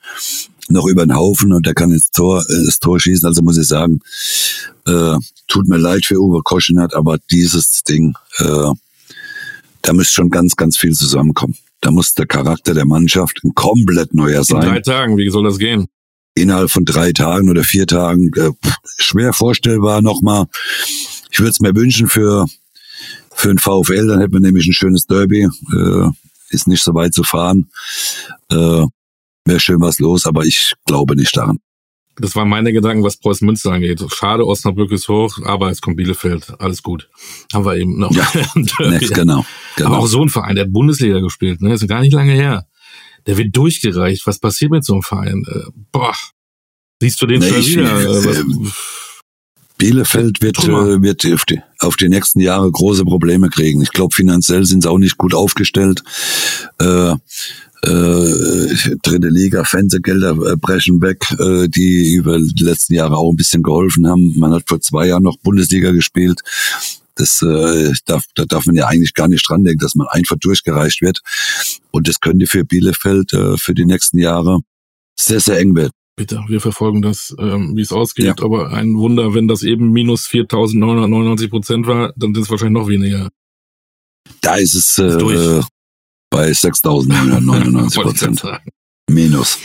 [0.69, 3.27] noch über den Haufen und der kann ins Tor, äh, das Tor schießen.
[3.27, 3.99] Also muss ich sagen,
[4.87, 5.15] äh,
[5.47, 8.71] tut mir leid für Uwe Koschenert, aber dieses Ding, äh,
[9.83, 11.55] da müsste schon ganz, ganz viel zusammenkommen.
[11.79, 14.63] Da muss der Charakter der Mannschaft ein komplett neuer sein.
[14.63, 15.87] In drei Tagen, wie soll das gehen?
[16.35, 18.51] Innerhalb von drei Tagen oder vier Tagen, äh,
[18.97, 20.45] schwer vorstellbar nochmal.
[21.31, 22.47] Ich würde es mir wünschen für,
[23.35, 25.43] für ein VfL, dann hätten wir nämlich ein schönes Derby.
[25.43, 26.09] Äh,
[26.49, 27.69] ist nicht so weit zu fahren.
[28.51, 28.85] Äh,
[29.45, 31.59] Wäre schön was los, aber ich glaube nicht daran.
[32.15, 34.03] Das waren meine Gedanken, was Preußen Münster angeht.
[34.13, 36.53] Schade, Osnabrück ist hoch, aber es kommt Bielefeld.
[36.59, 37.09] Alles gut.
[37.51, 38.11] Haben wir eben noch.
[38.11, 39.43] Ja, ne, genau,
[39.75, 39.89] genau.
[39.89, 41.73] Aber auch so ein Verein, der hat Bundesliga gespielt, ne?
[41.73, 42.67] Ist gar nicht lange her.
[43.25, 44.25] Der wird durchgereicht.
[44.27, 45.45] Was passiert mit so einem Verein?
[45.47, 46.15] Äh, boah.
[47.01, 48.31] Siehst du den nee, schon wieder?
[48.31, 48.43] Äh,
[49.77, 53.81] Bielefeld wird, äh, wird auf, die, auf die nächsten Jahre große Probleme kriegen.
[53.81, 56.03] Ich glaube, finanziell sind sie auch nicht gut aufgestellt.
[56.79, 57.15] Äh,
[57.85, 63.35] äh, dritte Liga, Fernsehgelder äh, brechen weg, äh, die über die letzten Jahre auch ein
[63.35, 64.39] bisschen geholfen haben.
[64.39, 66.39] Man hat vor zwei Jahren noch Bundesliga gespielt.
[67.15, 70.37] Das äh, darf, da darf man ja eigentlich gar nicht dran denken, dass man einfach
[70.39, 71.21] durchgereicht wird.
[71.91, 74.59] Und das könnte für Bielefeld äh, für die nächsten Jahre
[75.15, 75.91] sehr, sehr eng werden.
[76.15, 78.25] Bitte, wir verfolgen das, ähm, wie es ausgeht.
[78.25, 78.35] Ja.
[78.43, 82.87] Aber ein Wunder, wenn das eben minus 4.999 Prozent war, dann ist es wahrscheinlich noch
[82.87, 83.29] weniger.
[84.41, 85.61] Da ist es äh,
[86.29, 88.43] bei 6.999 Prozent.
[89.09, 89.57] Minus.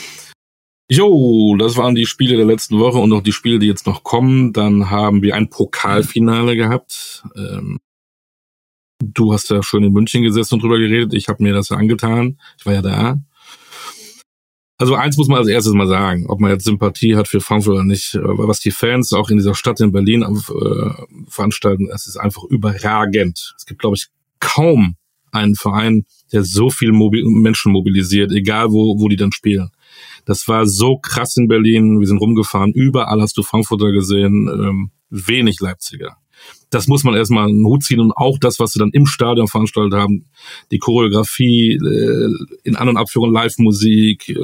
[0.90, 4.04] Jo, das waren die Spiele der letzten Woche und auch die Spiele, die jetzt noch
[4.04, 4.54] kommen.
[4.54, 7.24] Dann haben wir ein Pokalfinale gehabt.
[7.36, 7.78] Ähm,
[9.04, 11.12] du hast ja schon in München gesessen und drüber geredet.
[11.12, 12.38] Ich habe mir das ja angetan.
[12.58, 13.18] Ich war ja da.
[14.78, 17.74] Also eins muss man als erstes mal sagen, ob man jetzt Sympathie hat für Frankfurt
[17.74, 18.14] oder nicht.
[18.22, 20.90] Was die Fans auch in dieser Stadt in Berlin äh,
[21.28, 23.54] veranstalten, es ist einfach überragend.
[23.58, 24.06] Es gibt, glaube ich,
[24.40, 24.94] kaum
[25.32, 29.70] einen Verein, der so viel Mobil Menschen mobilisiert, egal wo, wo die dann spielen.
[30.24, 32.00] Das war so krass in Berlin.
[32.00, 32.72] Wir sind rumgefahren.
[32.72, 34.48] Überall hast du Frankfurter gesehen.
[34.48, 36.16] Ähm, wenig Leipziger.
[36.70, 39.48] das muss man erstmal einen Hut ziehen und auch das, was sie dann im Stadion
[39.48, 40.26] veranstaltet haben,
[40.70, 42.30] die Choreografie, äh,
[42.62, 44.36] in An- und Abführung Live-Musik, äh,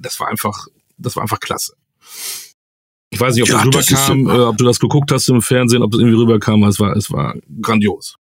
[0.00, 0.66] das war einfach,
[0.98, 1.74] das war einfach klasse.
[3.10, 5.82] Ich weiß nicht, ob ja, das rüberkam, äh, ob du das geguckt hast im Fernsehen,
[5.82, 8.16] ob das irgendwie rüberkam, es war, es war grandios.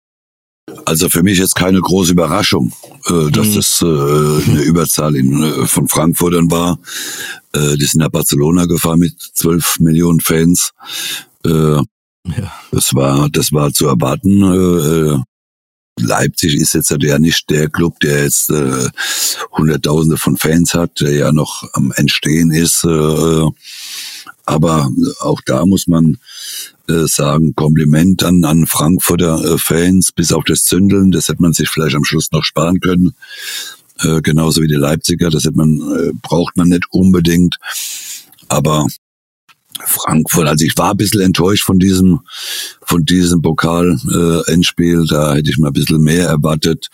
[0.90, 2.72] Also für mich jetzt keine große Überraschung,
[3.06, 3.54] äh, dass mhm.
[3.54, 3.84] das äh,
[4.50, 6.80] eine Überzahl in, äh, von Frankfurtern war.
[7.52, 10.72] Äh, die sind nach Barcelona gefahren mit zwölf Millionen Fans.
[11.46, 11.84] Äh, ja.
[12.72, 15.24] Das war, das war zu erwarten.
[15.96, 18.88] Leipzig ist jetzt ja nicht der Club, der jetzt äh,
[19.56, 22.82] Hunderttausende von Fans hat, der ja noch am Entstehen ist.
[22.82, 23.46] Äh,
[24.44, 26.18] aber auch da muss man
[26.88, 31.52] äh, sagen, Kompliment an, an Frankfurter äh, Fans, bis auf das Zündeln, das hätte man
[31.52, 33.12] sich vielleicht am Schluss noch sparen können.
[34.02, 37.56] Äh, genauso wie die Leipziger, das hätte man, äh, braucht man nicht unbedingt.
[38.48, 38.86] Aber
[39.86, 40.46] Frankfurt.
[40.46, 42.20] Also ich war ein bisschen enttäuscht von diesem,
[42.82, 45.02] von diesem Pokal-Endspiel.
[45.02, 46.88] Äh, da hätte ich mal ein bisschen mehr erwartet.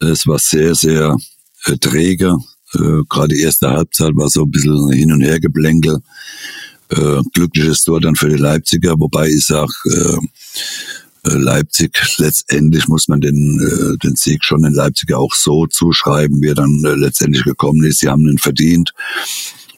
[0.00, 1.16] Es war sehr, sehr
[1.64, 2.36] äh, träge.
[2.74, 6.00] Äh, Gerade die erste Halbzeit war so ein bisschen hin und her geblänkel.
[6.90, 10.18] Äh, glückliches Tor dann für die Leipziger, wobei ich sag, äh,
[11.24, 16.40] äh, Leipzig letztendlich muss man den äh, den Sieg schon den Leipziger auch so zuschreiben,
[16.40, 18.00] wie er dann äh, letztendlich gekommen ist.
[18.00, 18.92] Sie haben ihn verdient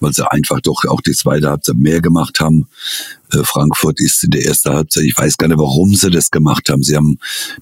[0.00, 2.66] weil sie einfach doch auch die zweite Halbzeit mehr gemacht haben.
[3.32, 6.68] Äh, Frankfurt ist in der ersten Halbzeit, ich weiß gar nicht, warum sie das gemacht
[6.68, 6.82] haben.
[6.82, 7.18] Sie haben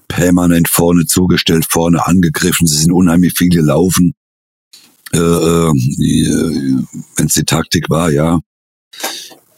[0.07, 4.15] permanent vorne zugestellt, vorne angegriffen, sie sind unheimlich viel gelaufen.
[5.11, 6.83] Äh, äh, äh
[7.15, 8.39] Wenn es die Taktik war, ja.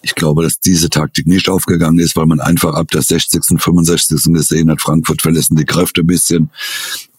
[0.04, 4.34] Ich glaube, dass diese Taktik nicht aufgegangen ist, weil man einfach ab der 60., 65.
[4.34, 6.50] gesehen hat, Frankfurt verlassen die Kräfte ein bisschen.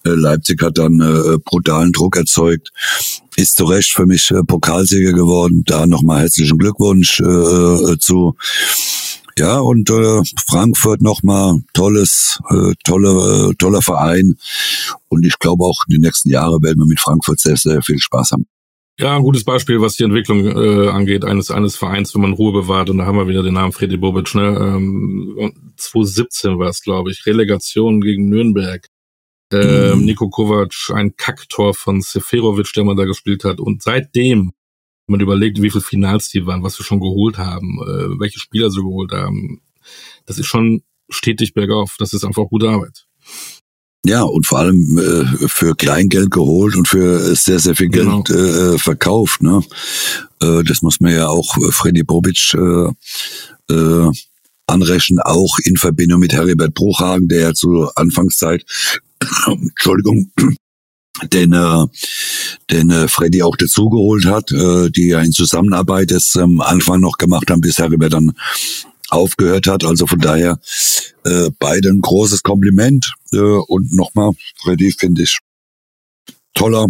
[0.04, 2.70] Äh, Leipzig hat dann äh, brutalen Druck erzeugt,
[3.36, 5.62] ist zu Recht für mich äh, Pokalsieger geworden.
[5.64, 7.22] Da nochmal herzlichen Glückwunsch
[7.98, 8.36] zu.
[9.38, 14.36] Ja, und äh, Frankfurt nochmal tolles, äh, tolle, äh, toller Verein.
[15.08, 17.98] Und ich glaube auch in den nächsten Jahren werden wir mit Frankfurt sehr, sehr viel
[17.98, 18.46] Spaß haben.
[18.98, 22.52] Ja, ein gutes Beispiel, was die Entwicklung äh, angeht, eines eines Vereins, wenn man Ruhe
[22.52, 22.90] bewahrt.
[22.90, 24.34] Und da haben wir wieder den Namen Freddy Bobic.
[24.34, 24.42] Ne?
[24.42, 28.86] Ähm, 2017 war es, glaube ich, Relegation gegen Nürnberg.
[29.52, 30.04] Ähm, mhm.
[30.04, 33.60] Nico Kovac, ein Kacktor von Seferovic, der man da gespielt hat.
[33.60, 34.52] Und seitdem,
[35.06, 38.38] wenn man überlegt, wie viele Finals die waren, was wir schon geholt haben, äh, welche
[38.38, 39.62] Spieler sie geholt haben,
[40.26, 41.96] das ist schon stetig bergauf.
[41.98, 43.06] Das ist einfach gute Arbeit.
[44.04, 48.74] Ja, und vor allem äh, für Kleingeld geholt und für sehr, sehr viel Geld genau.
[48.74, 49.42] äh, verkauft.
[49.42, 49.62] Ne?
[50.40, 54.10] Äh, das muss man ja auch äh, Freddy Bobic äh, äh,
[54.66, 58.64] anrechnen, auch in Verbindung mit Heribert Bruchhagen, der ja zur Anfangszeit
[59.46, 60.32] Entschuldigung,
[61.32, 61.86] den, äh,
[62.70, 67.00] den äh, Freddy auch dazugeholt hat, äh, die ja in Zusammenarbeit das am ähm, Anfang
[67.00, 68.32] noch gemacht haben, bis Heribert dann
[69.12, 69.84] aufgehört hat.
[69.84, 70.58] Also von daher
[71.24, 73.12] äh, beide ein großes Kompliment.
[73.32, 75.38] Äh, und nochmal, Freddy finde ich
[76.54, 76.88] toller,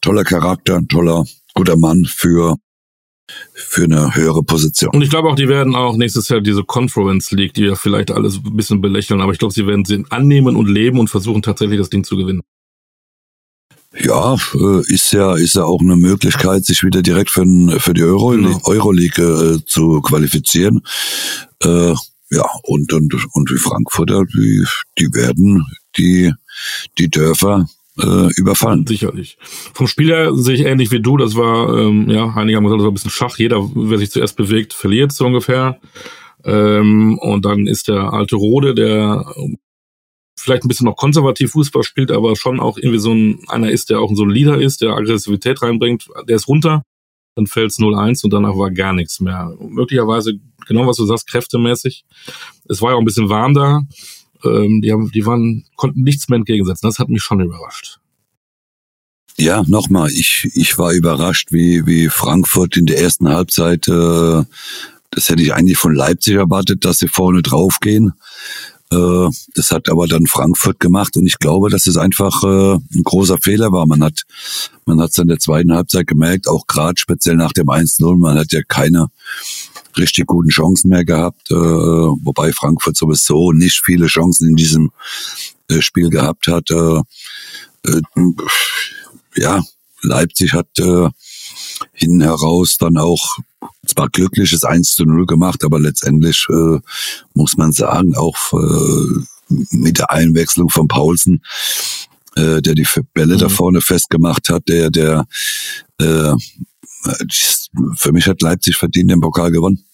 [0.00, 2.56] toller Charakter, toller, guter Mann für
[3.54, 4.90] für eine höhere Position.
[4.92, 8.10] Und ich glaube auch, die werden auch nächstes Jahr diese Conference League, die ja vielleicht
[8.10, 11.42] alles ein bisschen belächeln, aber ich glaube, sie werden sie annehmen und leben und versuchen
[11.42, 12.42] tatsächlich das Ding zu gewinnen.
[13.98, 17.44] Ja, äh, ist ja ist ja auch eine Möglichkeit, sich wieder direkt für,
[17.80, 18.60] für die Euro, genau.
[18.64, 20.82] Euroleague äh, zu qualifizieren.
[21.62, 21.94] Äh,
[22.30, 24.64] ja, und, und, und die Frankfurter, die,
[24.98, 25.66] die werden
[25.98, 26.32] die,
[26.98, 27.66] die Dörfer
[27.98, 28.86] äh, überfallen.
[28.86, 29.36] Sicherlich.
[29.74, 31.16] Vom Spieler sehe ich ähnlich wie du.
[31.16, 33.38] Das war, ähm, ja, einige haben gesagt, das war ein bisschen Schach.
[33.38, 35.80] Jeder, wer sich zuerst bewegt, verliert so ungefähr.
[36.44, 39.26] Ähm, und dann ist der alte Rode, der
[40.38, 43.90] vielleicht ein bisschen noch konservativ Fußball spielt, aber schon auch irgendwie so ein, einer ist,
[43.90, 46.82] der auch so ein Leader ist, der Aggressivität reinbringt, der ist runter,
[47.36, 49.54] dann fällt es 0-1 und danach war gar nichts mehr.
[49.60, 50.34] Möglicherweise,
[50.66, 52.04] genau was du sagst, kräftemäßig.
[52.68, 53.82] Es war ja auch ein bisschen warm da
[54.44, 56.88] ähm, die, haben, die waren, konnten nichts mehr entgegensetzen.
[56.88, 57.98] Das hat mich schon überrascht.
[59.36, 64.44] Ja, nochmal, ich, ich war überrascht, wie, wie Frankfurt in der ersten Halbzeit, äh,
[65.10, 68.12] das hätte ich eigentlich von Leipzig erwartet, dass sie vorne draufgehen.
[68.92, 73.02] Äh, das hat aber dann Frankfurt gemacht und ich glaube, dass es einfach äh, ein
[73.04, 73.86] großer Fehler war.
[73.86, 74.22] Man hat
[74.84, 78.38] man hat es in der zweiten Halbzeit gemerkt, auch gerade speziell nach dem 1-0, man
[78.38, 79.08] hat ja keine
[79.96, 84.90] richtig guten Chancen mehr gehabt, äh, wobei Frankfurt sowieso nicht viele Chancen in diesem
[85.78, 86.68] Spiel gehabt hat.
[89.36, 89.62] Ja,
[90.02, 90.68] Leipzig hat
[91.92, 93.38] hinten heraus dann auch
[93.86, 96.78] zwar glückliches 1 zu 0 gemacht, aber letztendlich äh,
[97.34, 101.42] muss man sagen, auch äh, mit der Einwechslung von Paulsen,
[102.36, 103.38] äh, der die Bälle mhm.
[103.38, 105.26] da vorne festgemacht hat, der, der
[105.98, 106.34] äh,
[107.96, 109.84] für mich hat Leipzig verdient den Pokal gewonnen.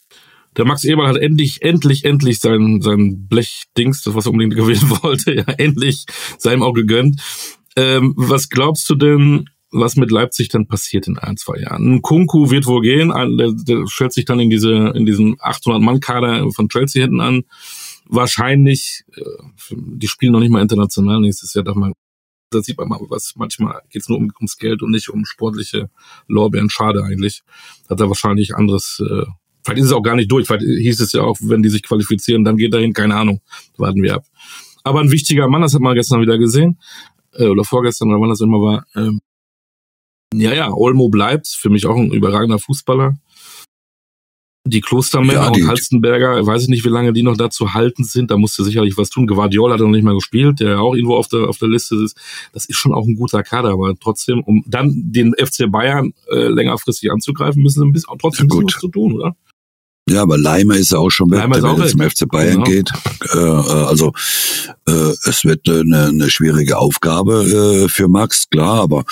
[0.56, 4.90] Der Max Eberl hat endlich, endlich, endlich sein, sein Blechdings, das was er unbedingt gewinnen
[5.02, 6.06] wollte, ja, endlich
[6.38, 7.20] seinem auch gegönnt.
[7.76, 12.02] Ähm, was glaubst du denn, was mit Leipzig dann passiert in ein, zwei Jahren?
[12.02, 16.68] Kunku wird wohl gehen, der, der stellt sich dann in diese, in diesen 800-Mann-Kader von
[16.68, 17.42] Chelsea hinten an.
[18.08, 19.22] Wahrscheinlich, äh,
[19.70, 21.92] die spielen noch nicht mal international nächstes Jahr, darf man
[22.50, 25.24] da sieht man mal, was manchmal geht es nur um, ums Geld und nicht um
[25.24, 25.90] sportliche
[26.28, 26.70] Lorbeeren.
[26.70, 27.42] Schade eigentlich.
[27.88, 29.02] Hat er wahrscheinlich anderes.
[29.04, 29.24] Äh,
[29.64, 30.46] vielleicht ist es auch gar nicht durch.
[30.46, 32.92] Vielleicht hieß es ja auch, wenn die sich qualifizieren, dann geht dahin.
[32.92, 33.40] Keine Ahnung.
[33.76, 34.24] Warten wir ab.
[34.84, 36.78] Aber ein wichtiger Mann, das hat man gestern wieder gesehen
[37.32, 38.86] äh, oder vorgestern oder wann das immer war.
[38.94, 39.20] Ähm,
[40.34, 43.16] ja, ja, Olmo bleibt für mich auch ein überragender Fußballer.
[44.66, 48.32] Die Klostermänner ja, und Halstenberger, weiß ich nicht, wie lange die noch dazu halten sind.
[48.32, 49.28] Da musste sicherlich was tun.
[49.28, 52.18] Guardiola hat noch nicht mal gespielt, der auch irgendwo auf der, auf der Liste ist.
[52.52, 56.48] Das ist schon auch ein guter Kader, aber trotzdem, um dann den FC Bayern äh,
[56.48, 59.36] längerfristig anzugreifen, müssen sie ein bisschen, trotzdem ja, ein bisschen was zu tun, oder?
[60.08, 62.64] Ja, aber Leimer ist ja auch schon weg, der auch jetzt zum FC Bayern genau.
[62.64, 62.92] geht.
[63.34, 64.12] Äh, äh, also
[64.86, 69.04] äh, es wird eine, eine schwierige Aufgabe äh, für Max, klar, aber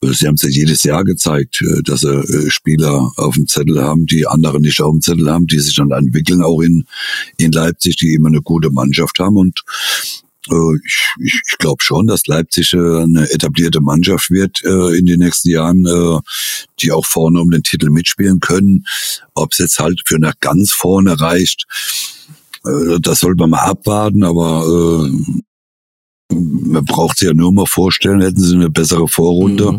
[0.00, 3.82] äh, sie haben ja jedes Jahr gezeigt, äh, dass sie äh, Spieler auf dem Zettel
[3.82, 6.84] haben, die andere nicht auf dem Zettel haben, die sich dann entwickeln, auch in,
[7.36, 12.06] in Leipzig, die immer eine gute Mannschaft haben und äh, ich, ich, ich glaube schon,
[12.06, 15.86] dass Leipzig äh, eine etablierte Mannschaft wird äh, in den nächsten Jahren,
[16.80, 18.84] die auch vorne um den Titel mitspielen können.
[19.34, 21.64] Ob es jetzt halt für nach ganz vorne reicht,
[23.00, 25.08] das sollte man mal abwarten, aber
[26.30, 29.78] man braucht sich ja nur mal vorstellen, hätten sie eine bessere Vorrunde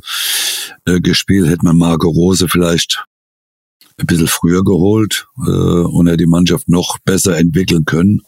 [0.85, 1.01] mhm.
[1.01, 3.03] gespielt, hätte man Marco Rose vielleicht
[3.99, 8.21] ein bisschen früher geholt äh, und er die Mannschaft noch besser entwickeln können.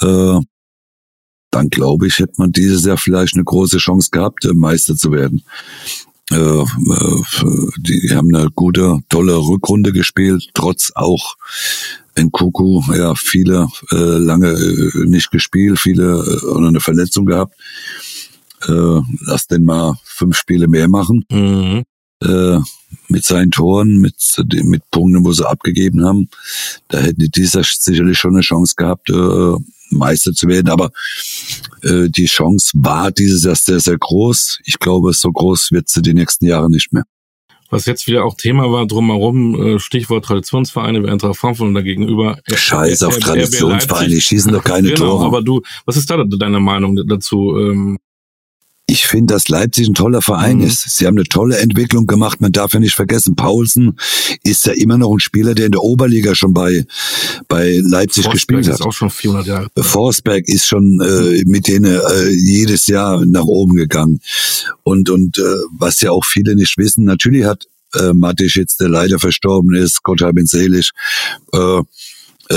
[0.00, 0.40] Äh,
[1.50, 5.12] dann glaube ich, hätte man dieses Jahr vielleicht eine große Chance gehabt, äh, Meister zu
[5.12, 5.42] werden.
[6.30, 7.22] Äh, äh,
[7.78, 11.36] die haben eine gute, tolle Rückrunde gespielt, trotz auch
[12.16, 17.54] in Kuku, ja, viele äh, lange äh, nicht gespielt, viele äh, oder eine Verletzung gehabt.
[18.66, 21.24] Äh, lass den mal fünf Spiele mehr machen.
[21.30, 21.84] Mhm.
[22.22, 22.58] Äh,
[23.08, 24.16] mit seinen Toren, mit,
[24.64, 26.28] mit Punkten, wo sie abgegeben haben.
[26.88, 29.54] Da hätten die dieser sicherlich schon eine Chance gehabt, äh,
[29.90, 30.68] Meister zu werden.
[30.68, 30.90] Aber
[31.82, 34.60] äh, die Chance war dieses Jahr sehr, sehr groß.
[34.64, 37.04] Ich glaube, so groß wird sie die nächsten Jahre nicht mehr.
[37.70, 42.38] Was jetzt wieder auch Thema war drumherum, äh, Stichwort Traditionsvereine wie Eintracht Frankfurt und dagegenüber.
[42.50, 45.26] Scheiß auf Traditionsvereine, die schießen doch keine genau, Tore.
[45.26, 47.54] Aber du, was ist da deine Meinung dazu?
[48.90, 50.64] Ich finde, dass Leipzig ein toller Verein mhm.
[50.64, 50.96] ist.
[50.96, 52.40] Sie haben eine tolle Entwicklung gemacht.
[52.40, 53.98] Man darf ja nicht vergessen, Paulsen
[54.44, 56.86] ist ja immer noch ein Spieler, der in der Oberliga schon bei,
[57.48, 58.80] bei Leipzig Forsberg gespielt hat.
[58.80, 59.70] ist auch schon 400 Jahre.
[59.78, 64.20] Forsberg ist schon äh, mit denen äh, jedes Jahr nach oben gegangen.
[64.84, 65.42] Und, und äh,
[65.78, 70.02] was ja auch viele nicht wissen, natürlich hat äh, Mattisch jetzt, der leider verstorben ist,
[70.02, 70.92] Gott hab ihn selig,
[71.52, 71.82] äh,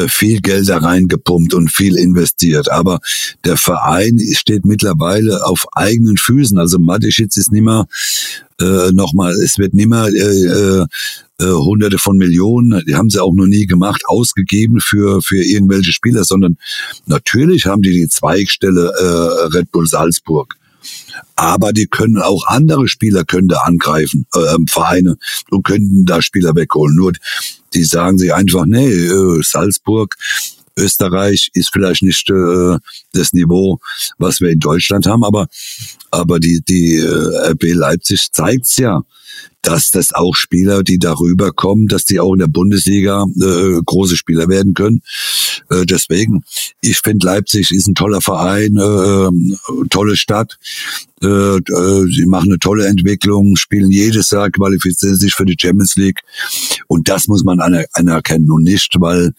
[0.08, 2.72] viel Geld da reingepumpt und viel investiert.
[2.72, 3.00] Aber
[3.44, 6.58] der Verein steht mittlerweile auf eigenen Füßen.
[6.58, 7.88] Also Mateschitz ist nimmer
[8.62, 10.86] äh, nochmal, es wird nimmer äh, äh,
[11.40, 15.92] äh, hunderte von Millionen, die haben sie auch noch nie gemacht, ausgegeben für, für irgendwelche
[15.92, 16.58] Spieler, sondern
[17.06, 20.56] natürlich haben die die Zweigstelle äh, Red Bull Salzburg
[21.36, 25.18] aber die können auch andere Spieler können da angreifen, äh, Vereine
[25.50, 26.96] und könnten da Spieler wegholen.
[26.96, 27.14] Nur
[27.74, 30.16] die sagen sich einfach, nee, äh, Salzburg,
[30.78, 32.78] Österreich ist vielleicht nicht äh,
[33.14, 33.80] das Niveau,
[34.18, 35.48] was wir in Deutschland haben, aber
[36.12, 39.02] aber die die äh, RB Leipzig zeigt's ja,
[39.62, 44.18] dass das auch Spieler, die darüber kommen, dass die auch in der Bundesliga äh, große
[44.18, 45.02] Spieler werden können.
[45.70, 46.44] Äh, deswegen,
[46.82, 50.58] ich finde Leipzig ist ein toller Verein, äh, tolle Stadt.
[51.22, 55.96] Äh, äh, sie machen eine tolle Entwicklung, spielen jedes Jahr, qualifizieren sich für die Champions
[55.96, 56.22] League.
[56.88, 59.34] Und das muss man anerkennen und nicht, weil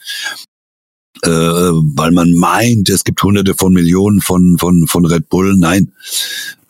[1.23, 5.57] äh, weil man meint, es gibt hunderte von Millionen von, von, von Red Bull.
[5.57, 5.93] Nein,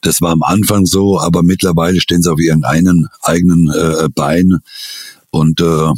[0.01, 4.59] das war am Anfang so, aber mittlerweile stehen sie auf ihren einen eigenen äh, Bein.
[5.31, 5.91] Und äh,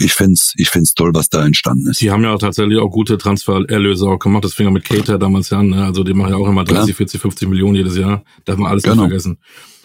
[0.00, 2.00] ich find's, ich find's toll, was da entstanden ist.
[2.00, 4.44] Die haben ja auch tatsächlich auch gute Transfererlöse auch gemacht.
[4.44, 5.70] Das fing ja mit Cater damals an.
[5.70, 5.84] Ne?
[5.84, 6.94] Also die machen ja auch immer 30, ja.
[6.94, 8.22] 40, 50 Millionen jedes Jahr.
[8.44, 8.96] Darf man alles genau.
[8.96, 9.38] nicht vergessen.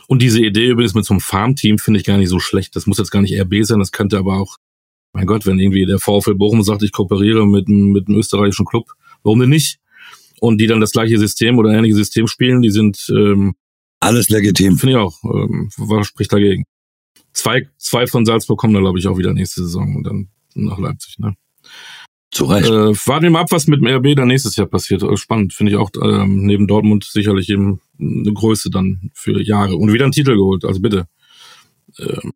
[0.08, 2.76] Und diese Idee übrigens mit so einem Farmteam finde ich gar nicht so schlecht.
[2.76, 3.80] Das muss jetzt gar nicht RB sein.
[3.80, 4.58] Das könnte aber auch,
[5.14, 8.88] mein Gott, wenn irgendwie der VfL Bochum sagt, ich kooperiere mit, mit einem österreichischen Club,
[9.24, 9.80] warum denn nicht?
[10.40, 13.54] Und die dann das gleiche System oder ähnliche System spielen, die sind ähm,
[14.00, 14.78] alles legitim.
[14.78, 15.24] Finde ich auch.
[15.24, 16.66] Ähm, was spricht dagegen?
[17.32, 20.78] Zwei, zwei von Salzburg kommen da, glaube ich, auch wieder nächste Saison und dann nach
[20.78, 21.36] Leipzig, ne?
[22.32, 22.68] Zu Recht.
[22.68, 25.04] Äh, warten wir mal ab, was mit dem RB dann nächstes Jahr passiert.
[25.04, 29.76] Äh, spannend, finde ich auch ähm, neben Dortmund sicherlich eben eine Größe dann für Jahre.
[29.78, 31.08] Und wieder einen Titel geholt, also bitte.
[32.00, 32.34] Ähm,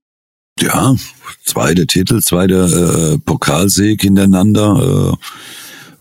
[0.60, 0.96] Ja,
[1.44, 5.18] zweite Titel, zweiter äh, Pokalsieg hintereinander.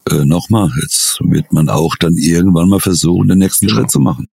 [0.08, 3.80] Äh, äh, Nochmal, jetzt wird man auch dann irgendwann mal versuchen, den nächsten genau.
[3.80, 4.28] Schritt zu machen.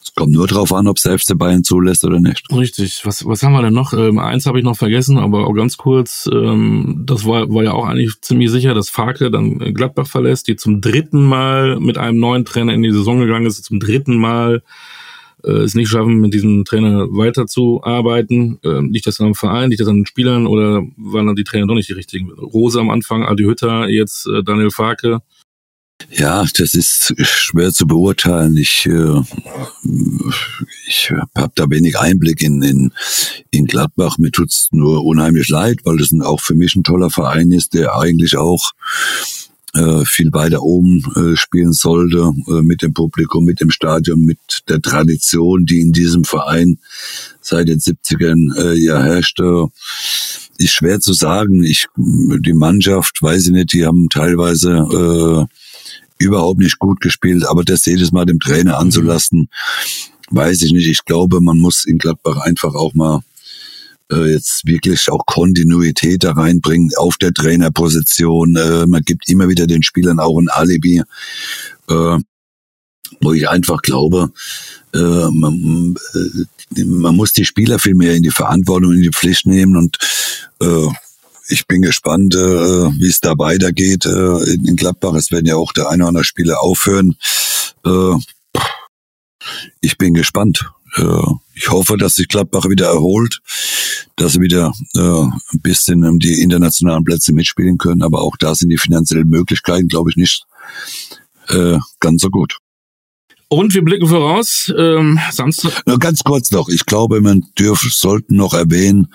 [0.00, 2.46] Es kommt nur darauf an, ob es der FC Bayern zulässt oder nicht.
[2.50, 3.02] Richtig.
[3.04, 3.92] Was, was haben wir denn noch?
[3.92, 6.28] Ähm, eins habe ich noch vergessen, aber auch ganz kurz.
[6.32, 10.56] Ähm, das war, war ja auch eigentlich ziemlich sicher, dass Farke dann Gladbach verlässt, die
[10.56, 14.62] zum dritten Mal mit einem neuen Trainer in die Saison gegangen ist, zum dritten Mal
[15.44, 18.58] äh, es nicht schaffen, mit diesem Trainer weiterzuarbeiten.
[18.64, 21.66] Äh, liegt das am Verein, liegt das an den Spielern oder waren dann die Trainer
[21.66, 22.30] doch nicht die richtigen?
[22.30, 25.20] Rose am Anfang, Adi Hütter, jetzt äh, Daniel Farke.
[26.10, 28.56] Ja, das ist schwer zu beurteilen.
[28.56, 29.20] Ich, äh,
[30.86, 32.92] ich habe da wenig Einblick in, in,
[33.50, 34.16] in Gladbach.
[34.16, 37.96] Mir tut's nur unheimlich leid, weil das auch für mich ein toller Verein ist, der
[37.96, 38.72] eigentlich auch
[40.04, 44.38] viel weiter oben äh, spielen sollte äh, mit dem Publikum, mit dem Stadion, mit
[44.68, 46.78] der Tradition, die in diesem Verein
[47.40, 49.68] seit den 70ern äh, ja herrschte.
[50.58, 51.62] Ist schwer zu sagen.
[51.62, 57.62] Ich, die Mannschaft, weiß ich nicht, die haben teilweise äh, überhaupt nicht gut gespielt, aber
[57.62, 59.48] das jedes Mal dem Trainer anzulassen,
[60.30, 60.88] weiß ich nicht.
[60.88, 63.20] Ich glaube, man muss in Gladbach einfach auch mal
[64.10, 68.56] äh, jetzt wirklich auch Kontinuität da reinbringen auf der Trainerposition.
[68.56, 71.02] Äh, man gibt immer wieder den Spielern auch ein Alibi,
[71.88, 72.18] äh,
[73.20, 74.32] wo ich einfach glaube,
[74.94, 74.98] äh,
[75.30, 79.76] man, äh, man muss die Spieler viel mehr in die Verantwortung, in die Pflicht nehmen
[79.76, 79.98] und
[80.60, 80.88] äh,
[81.50, 85.14] ich bin gespannt, wie es da weitergeht in Gladbach.
[85.14, 87.16] Es werden ja auch der eine oder andere Spieler aufhören.
[89.80, 90.70] Ich bin gespannt.
[90.98, 93.40] Äh, ich hoffe, dass sich Gladbach wieder erholt,
[94.16, 98.02] dass sie wieder äh, ein bisschen um die internationalen Plätze mitspielen können.
[98.02, 100.44] Aber auch da sind die finanziellen Möglichkeiten, glaube ich, nicht
[101.48, 102.58] äh, ganz so gut.
[103.48, 104.72] Und wir blicken voraus.
[104.76, 105.82] Ähm, Samstag.
[105.86, 106.68] Nur ganz kurz noch.
[106.68, 109.08] Ich glaube, man dürfen, sollten noch erwähnen,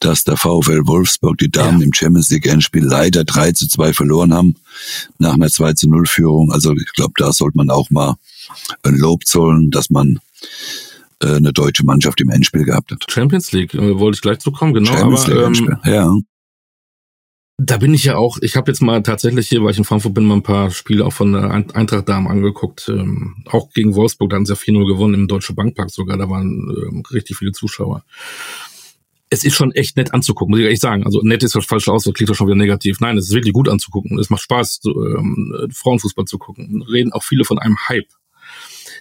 [0.00, 1.86] dass der VfL Wolfsburg die Damen ja.
[1.86, 4.56] im Champions League Endspiel leider 3 zu 2 verloren haben
[5.18, 6.50] nach einer 2 zu 0 Führung.
[6.50, 8.16] Also ich glaube, da sollte man auch mal
[8.82, 10.18] ein Lob zollen, dass man
[11.22, 13.04] äh, eine deutsche Mannschaft im Endspiel gehabt hat.
[13.10, 14.90] Champions League, äh, wollte ich gleich zu kommen, genau.
[14.92, 16.14] Champions aber, League Endspiel, ähm, ja.
[17.62, 20.14] Da bin ich ja auch, ich habe jetzt mal tatsächlich hier, weil ich in Frankfurt
[20.14, 22.88] bin, mal ein paar Spiele auch von der Eintracht Damen angeguckt.
[22.88, 26.30] Ähm, auch gegen Wolfsburg, da haben sie ja 4-0 gewonnen, im Deutschen Bankpark sogar, da
[26.30, 28.02] waren ähm, richtig viele Zuschauer.
[29.28, 31.04] Es ist schon echt nett anzugucken, muss ich ehrlich sagen.
[31.04, 32.98] Also nett ist das falsche Ausdruck, klingt doch schon wieder negativ.
[33.00, 34.18] Nein, es ist wirklich gut anzugucken.
[34.18, 36.82] Es macht Spaß, ähm, Frauenfußball zu gucken.
[36.82, 38.08] Reden auch viele von einem Hype.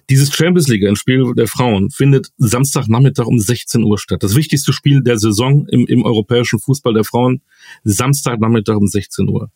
[0.09, 4.23] Dieses Champions League, ein Spiel der Frauen, findet Samstagnachmittag um 16 Uhr statt.
[4.23, 7.41] Das wichtigste Spiel der Saison im, im europäischen Fußball der Frauen,
[7.83, 9.51] Samstagnachmittag um 16 Uhr.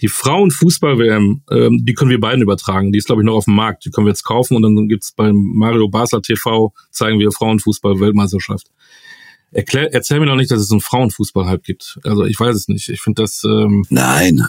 [0.00, 2.92] Die Frauenfußball-WM, ähm, die können wir beiden übertragen.
[2.92, 3.84] Die ist, glaube ich, noch auf dem Markt.
[3.84, 8.70] Die können wir jetzt kaufen und dann gibt's beim Mario Basler TV, zeigen wir Frauenfußball-Weltmeisterschaft.
[9.52, 11.98] Erklär, erzähl mir doch nicht, dass es einen Frauenfußball halt gibt.
[12.04, 12.88] Also ich weiß es nicht.
[12.88, 13.42] Ich finde das.
[13.44, 14.46] Ähm, Nein,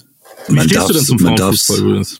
[0.47, 2.17] wie man stehst du denn zum Frauenfußball übrigens?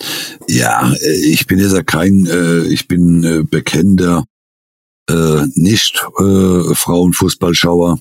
[0.48, 0.94] Ja,
[1.24, 4.26] ich bin jetzt ja kein, äh, ich bin äh, bekennender
[5.10, 8.00] äh, nicht äh, Frauenfußballschauer,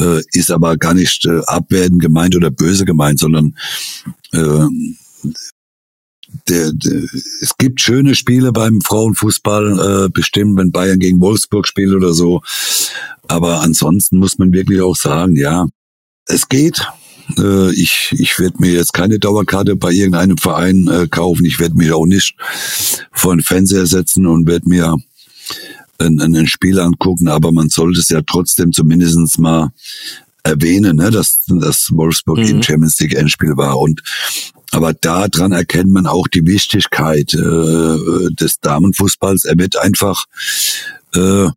[0.00, 3.56] äh, ist aber gar nicht äh, abwertend gemeint oder böse gemeint, sondern
[4.32, 4.66] äh,
[6.48, 7.02] der, der,
[7.40, 12.42] es gibt schöne Spiele beim Frauenfußball, äh, bestimmt, wenn Bayern gegen Wolfsburg spielt oder so.
[13.28, 15.66] Aber ansonsten muss man wirklich auch sagen, ja,
[16.26, 16.86] es geht.
[17.38, 21.44] Äh, ich ich werde mir jetzt keine Dauerkarte bei irgendeinem Verein äh, kaufen.
[21.44, 22.36] Ich werde mich auch nicht
[23.12, 24.96] vor den Fernseher setzen und werde mir
[25.98, 27.28] ein, ein Spiel angucken.
[27.28, 29.72] Aber man sollte es ja trotzdem zumindestens mal
[30.42, 32.46] erwähnen, ne, dass, dass Wolfsburg mhm.
[32.46, 33.78] im Champions League Endspiel war.
[33.78, 34.02] Und
[34.72, 39.44] aber daran erkennt man auch die Wichtigkeit äh, des Damenfußballs.
[39.44, 40.26] Er wird einfach
[41.14, 41.48] äh,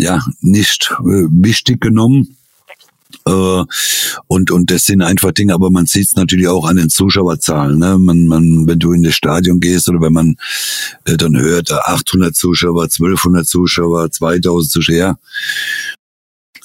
[0.00, 2.36] ja nicht äh, wichtig genommen
[3.26, 3.64] äh,
[4.28, 7.78] und, und das sind einfach Dinge, aber man sieht es natürlich auch an den Zuschauerzahlen.
[7.78, 7.98] Ne?
[7.98, 10.36] Man, man, wenn du in das Stadion gehst oder wenn man
[11.04, 15.18] äh, dann hört, 800 Zuschauer, 1200 Zuschauer, 2000 Zuschauer,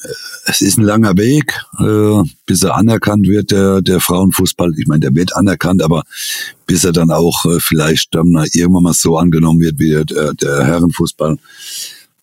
[0.03, 0.07] äh,
[0.45, 4.73] es ist ein langer Weg, äh, bis er anerkannt wird, der, der Frauenfußball.
[4.77, 6.03] Ich meine, der wird anerkannt, aber
[6.67, 10.63] bis er dann auch äh, vielleicht dann irgendwann mal so angenommen wird wie der, der
[10.63, 11.37] Herrenfußball.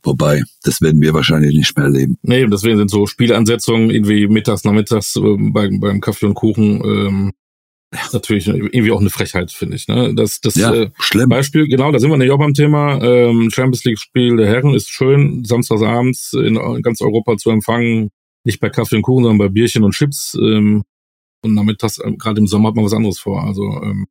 [0.02, 2.18] Wobei, das werden wir wahrscheinlich nicht mehr erleben.
[2.22, 7.32] Nee, deswegen sind so Spielansetzungen irgendwie mittags, nachmittags äh, beim, beim Kaffee und Kuchen ähm,
[8.12, 9.88] natürlich irgendwie auch eine Frechheit, finde ich.
[9.88, 10.14] Ne?
[10.14, 11.28] Das, das ja, äh, schlimm.
[11.28, 13.02] Beispiel, genau, da sind wir nämlich auch beim Thema.
[13.02, 18.10] Ähm, Champions League-Spiel der Herren ist schön, samstagsabends in, in ganz Europa zu empfangen.
[18.44, 20.36] Nicht bei Kaffee und Kuchen, sondern bei Bierchen und Chips.
[20.40, 20.84] Ähm,
[21.42, 23.42] und nachmittags, äh, gerade im Sommer, hat man was anderes vor.
[23.44, 24.06] Also ähm,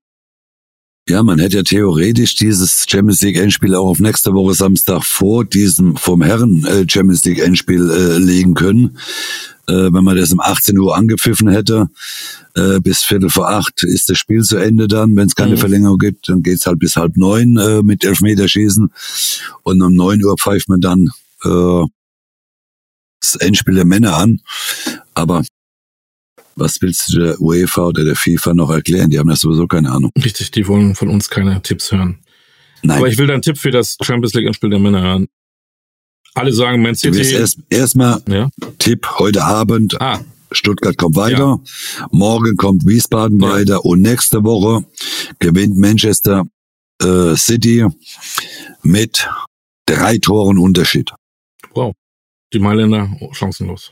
[1.09, 5.45] Ja, man hätte ja theoretisch dieses Champions League Endspiel auch auf nächste Woche Samstag vor
[5.45, 8.97] diesem vom Herren äh, Champions League Endspiel äh, legen können.
[9.67, 11.87] Äh, wenn man das um 18 Uhr angepfiffen hätte,
[12.55, 15.15] äh, bis Viertel vor acht ist das Spiel zu Ende dann.
[15.15, 15.59] Wenn es keine mhm.
[15.59, 18.91] Verlängerung gibt, dann geht's halt bis halb neun äh, mit Elfmeterschießen.
[19.63, 21.09] Und um neun Uhr pfeift man dann
[21.45, 21.85] äh,
[23.21, 24.41] das Endspiel der Männer an.
[25.13, 25.43] Aber
[26.57, 29.09] was willst du der UEFA oder der FIFA noch erklären?
[29.09, 30.11] Die haben das sowieso keine Ahnung.
[30.23, 32.19] Richtig, die wollen von uns keine Tipps hören.
[32.83, 32.97] Nein.
[32.97, 35.27] Aber ich will deinen Tipp für das Champions League Endspiel der Männer hören.
[36.33, 37.33] Alle sagen Man City.
[37.33, 38.49] Erst, erstmal ja?
[38.77, 39.99] Tipp heute Abend.
[39.99, 40.19] Ah.
[40.51, 41.59] Stuttgart kommt weiter.
[41.97, 42.07] Ja.
[42.11, 43.49] Morgen kommt Wiesbaden ja.
[43.49, 43.85] weiter.
[43.85, 44.85] Und nächste Woche
[45.39, 46.45] gewinnt Manchester
[47.01, 47.85] äh, City
[48.83, 49.27] mit
[49.85, 51.11] drei Toren Unterschied.
[51.73, 51.93] Wow.
[52.53, 53.91] Die Mailänder chancenlos.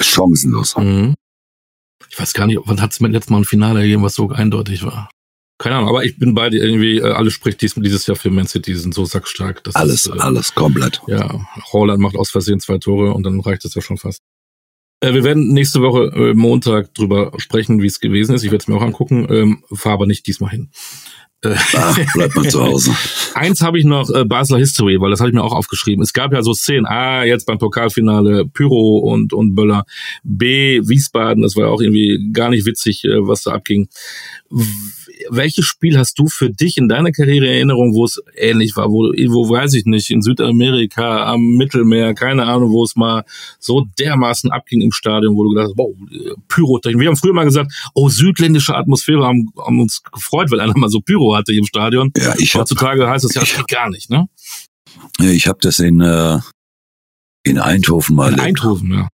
[0.00, 0.76] Chancenlos.
[0.76, 1.14] Mhm.
[2.10, 4.30] Ich weiß gar nicht, wann hat es mir letztes Mal ein Finale gegeben, was so
[4.30, 5.10] eindeutig war.
[5.58, 8.30] Keine Ahnung, aber ich bin bei dir irgendwie, äh, alles spricht dies, dieses Jahr für
[8.30, 9.64] Man City, die sind so sackstark.
[9.64, 11.02] Das alles, ist, äh, alles, komplett.
[11.08, 14.22] Ja, Holland macht aus Versehen zwei Tore und dann reicht es ja schon fast.
[15.00, 18.44] Äh, wir werden nächste Woche äh, Montag drüber sprechen, wie es gewesen ist.
[18.44, 20.70] Ich werde es mir auch angucken, ähm, fahre aber nicht diesmal hin.
[21.44, 22.96] Ach, bleibt mal zu Hause.
[23.34, 26.02] Eins habe ich noch, äh, Basler History, weil das habe ich mir auch aufgeschrieben.
[26.02, 29.84] Es gab ja so Szenen, ah, jetzt beim Pokalfinale Pyro und, und Böller.
[30.24, 33.88] B, Wiesbaden, das war ja auch irgendwie gar nicht witzig, äh, was da abging
[35.30, 39.12] welches Spiel hast du für dich in deiner Karriere Erinnerung, wo es ähnlich war, wo,
[39.12, 43.24] wo weiß ich nicht, in Südamerika, am Mittelmeer, keine Ahnung, wo es mal
[43.58, 45.94] so dermaßen abging im Stadion, wo du gedacht hast, wow,
[46.48, 47.00] Pyrotechnik.
[47.00, 50.90] Wir haben früher mal gesagt, oh, südländische Atmosphäre haben, haben uns gefreut, weil einer mal
[50.90, 52.12] so Pyro hatte im Stadion.
[52.16, 54.26] Ja, ich Heutzutage hab, heißt das ja ich, gar nicht, ne?
[55.20, 56.38] Ich habe das in, äh,
[57.42, 59.08] in Eindhoven mal In Eindhoven, ja.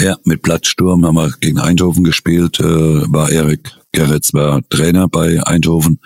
[0.00, 5.42] Ja, mit Platzsturm haben wir gegen Eindhoven gespielt, äh, war Erik Gerritz war Trainer bei
[5.42, 6.00] Eindhoven.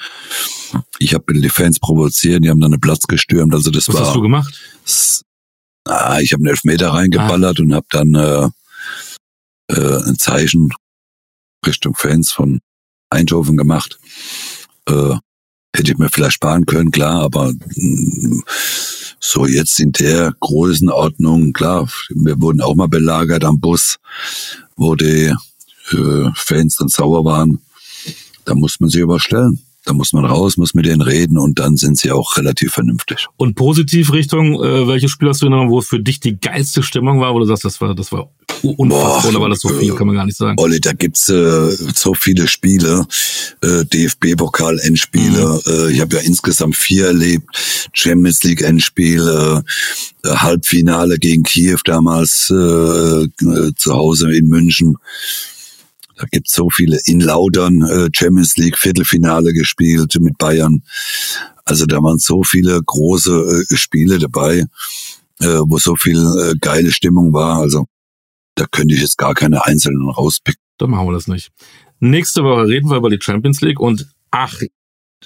[0.98, 3.54] Ich habe die Fans provoziert, die haben dann einen Platz gestürmt.
[3.54, 4.00] Also das Was war.
[4.00, 4.60] Was hast du gemacht?
[5.84, 7.62] Ah, ich habe einen Elfmeter reingeballert ah.
[7.62, 8.48] und habe dann äh,
[9.68, 10.70] äh, ein Zeichen
[11.66, 12.60] Richtung Fans von
[13.10, 13.98] Eindhoven gemacht.
[14.86, 15.16] Äh,
[15.74, 18.42] hätte ich mir vielleicht sparen können, klar, aber mh,
[19.18, 23.96] so jetzt in der Größenordnung, klar, wir wurden auch mal belagert am Bus,
[24.76, 25.34] wo die
[25.92, 27.60] äh, Fans dann sauer waren.
[28.48, 29.60] Da muss man sie überstellen.
[29.84, 33.26] Da muss man raus, muss mit denen reden und dann sind sie auch relativ vernünftig.
[33.36, 36.82] Und positiv Richtung, äh, welches Spiel hast du in Erinnerung, wo für dich die geilste
[36.82, 38.30] Stimmung war, wo du sagst, das war, das war
[38.62, 40.56] unfassbar, oder war das so viel, kann man gar nicht sagen.
[40.58, 43.06] Olli, da gibt's äh, so viele Spiele,
[43.62, 45.72] äh, DFB-Pokal-Endspiele, mhm.
[45.72, 47.46] äh, ich habe ja insgesamt vier erlebt,
[47.92, 49.62] Champions League-Endspiele,
[50.24, 54.96] äh, Halbfinale gegen Kiew damals äh, äh, zu Hause in München.
[56.18, 60.82] Da gibt's so viele in Laudern äh, Champions League Viertelfinale gespielt mit Bayern.
[61.64, 64.64] Also da waren so viele große äh, Spiele dabei,
[65.40, 67.60] äh, wo so viel äh, geile Stimmung war.
[67.60, 67.86] Also
[68.56, 70.60] da könnte ich jetzt gar keine einzelnen rauspicken.
[70.78, 71.50] Dann machen wir das nicht.
[72.00, 74.60] Nächste Woche reden wir über die Champions League und ach,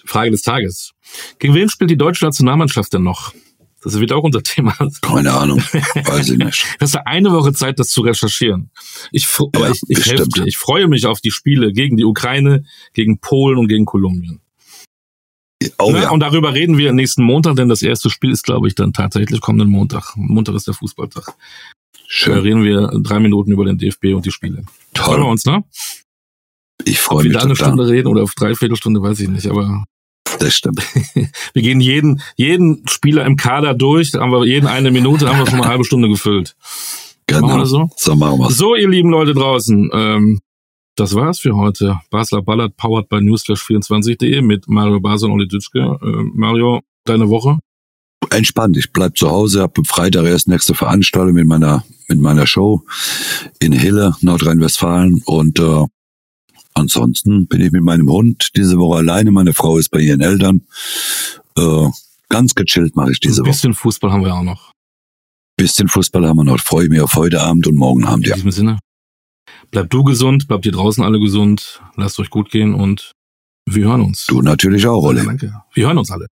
[0.04, 0.92] Frage des Tages.
[1.38, 3.32] Gegen wen spielt die deutsche Nationalmannschaft denn noch?
[3.82, 4.76] Das wird auch unser Thema.
[5.00, 6.66] Keine Ahnung, weiß ich nicht.
[6.78, 8.70] Du hast ja eine Woche Zeit, das zu recherchieren.
[9.10, 10.46] Ich, aber ja, ich, ich, helfe dir.
[10.46, 12.64] ich freue mich auf die Spiele gegen die Ukraine,
[12.94, 14.40] gegen Polen und gegen Kolumbien.
[15.78, 16.10] Oh, ja.
[16.10, 19.40] Und darüber reden wir nächsten Montag, denn das erste Spiel ist, glaube ich, dann tatsächlich
[19.40, 20.14] kommenden Montag.
[20.16, 21.34] Montag ist der Fußballtag.
[22.06, 22.34] Schön.
[22.34, 24.64] Da reden wir drei Minuten über den DFB und die Spiele.
[24.94, 25.04] Toll.
[25.04, 25.64] Freuen wir uns, ne?
[26.84, 27.26] Ich freue mich.
[27.26, 29.84] Ob wir da eine Stunde reden oder auf dreiviertel Stunde, weiß ich nicht, aber
[30.42, 30.82] das stimmt.
[31.54, 35.46] Wir gehen jeden, jeden Spieler im Kader durch, haben wir jeden eine Minute, haben wir
[35.46, 36.56] schon eine halbe Stunde gefüllt.
[37.26, 37.46] Genau.
[37.46, 37.90] Machen wir so?
[37.96, 40.40] So machen wir So, ihr lieben Leute draußen, ähm,
[40.96, 42.00] das war's für heute.
[42.10, 45.78] Basler Ballard, powered by newsflash24.de mit Mario Basel und Olli Dütschke.
[45.78, 47.58] Äh, Mario, deine Woche?
[48.30, 48.76] Entspannt.
[48.76, 52.82] Ich bleib zu Hause, hab Freitag erst nächste Veranstaltung mit meiner, mit meiner Show
[53.58, 55.84] in Hille, Nordrhein-Westfalen und äh,
[56.74, 59.30] Ansonsten bin ich mit meinem Hund diese Woche alleine.
[59.30, 60.62] Meine Frau ist bei ihren Eltern.
[61.56, 61.88] Äh,
[62.28, 63.50] ganz gechillt mache ich diese Woche.
[63.50, 64.72] Ein bisschen Fußball haben wir auch noch.
[65.56, 66.60] Bisschen Fußball haben wir noch.
[66.60, 68.26] Freue mich auf heute Abend und morgen Abend.
[68.26, 68.34] Ja.
[68.34, 68.78] In diesem Sinne.
[69.70, 73.12] Bleibt du gesund, bleibt ihr draußen alle gesund, lasst euch gut gehen und
[73.66, 74.26] wir hören uns.
[74.26, 75.24] Du natürlich auch, Olli.
[75.24, 75.62] Danke.
[75.72, 76.26] Wir hören uns alle.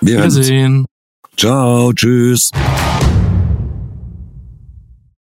[0.00, 0.86] Wir Wiedersehen.
[1.36, 2.50] Ciao, tschüss.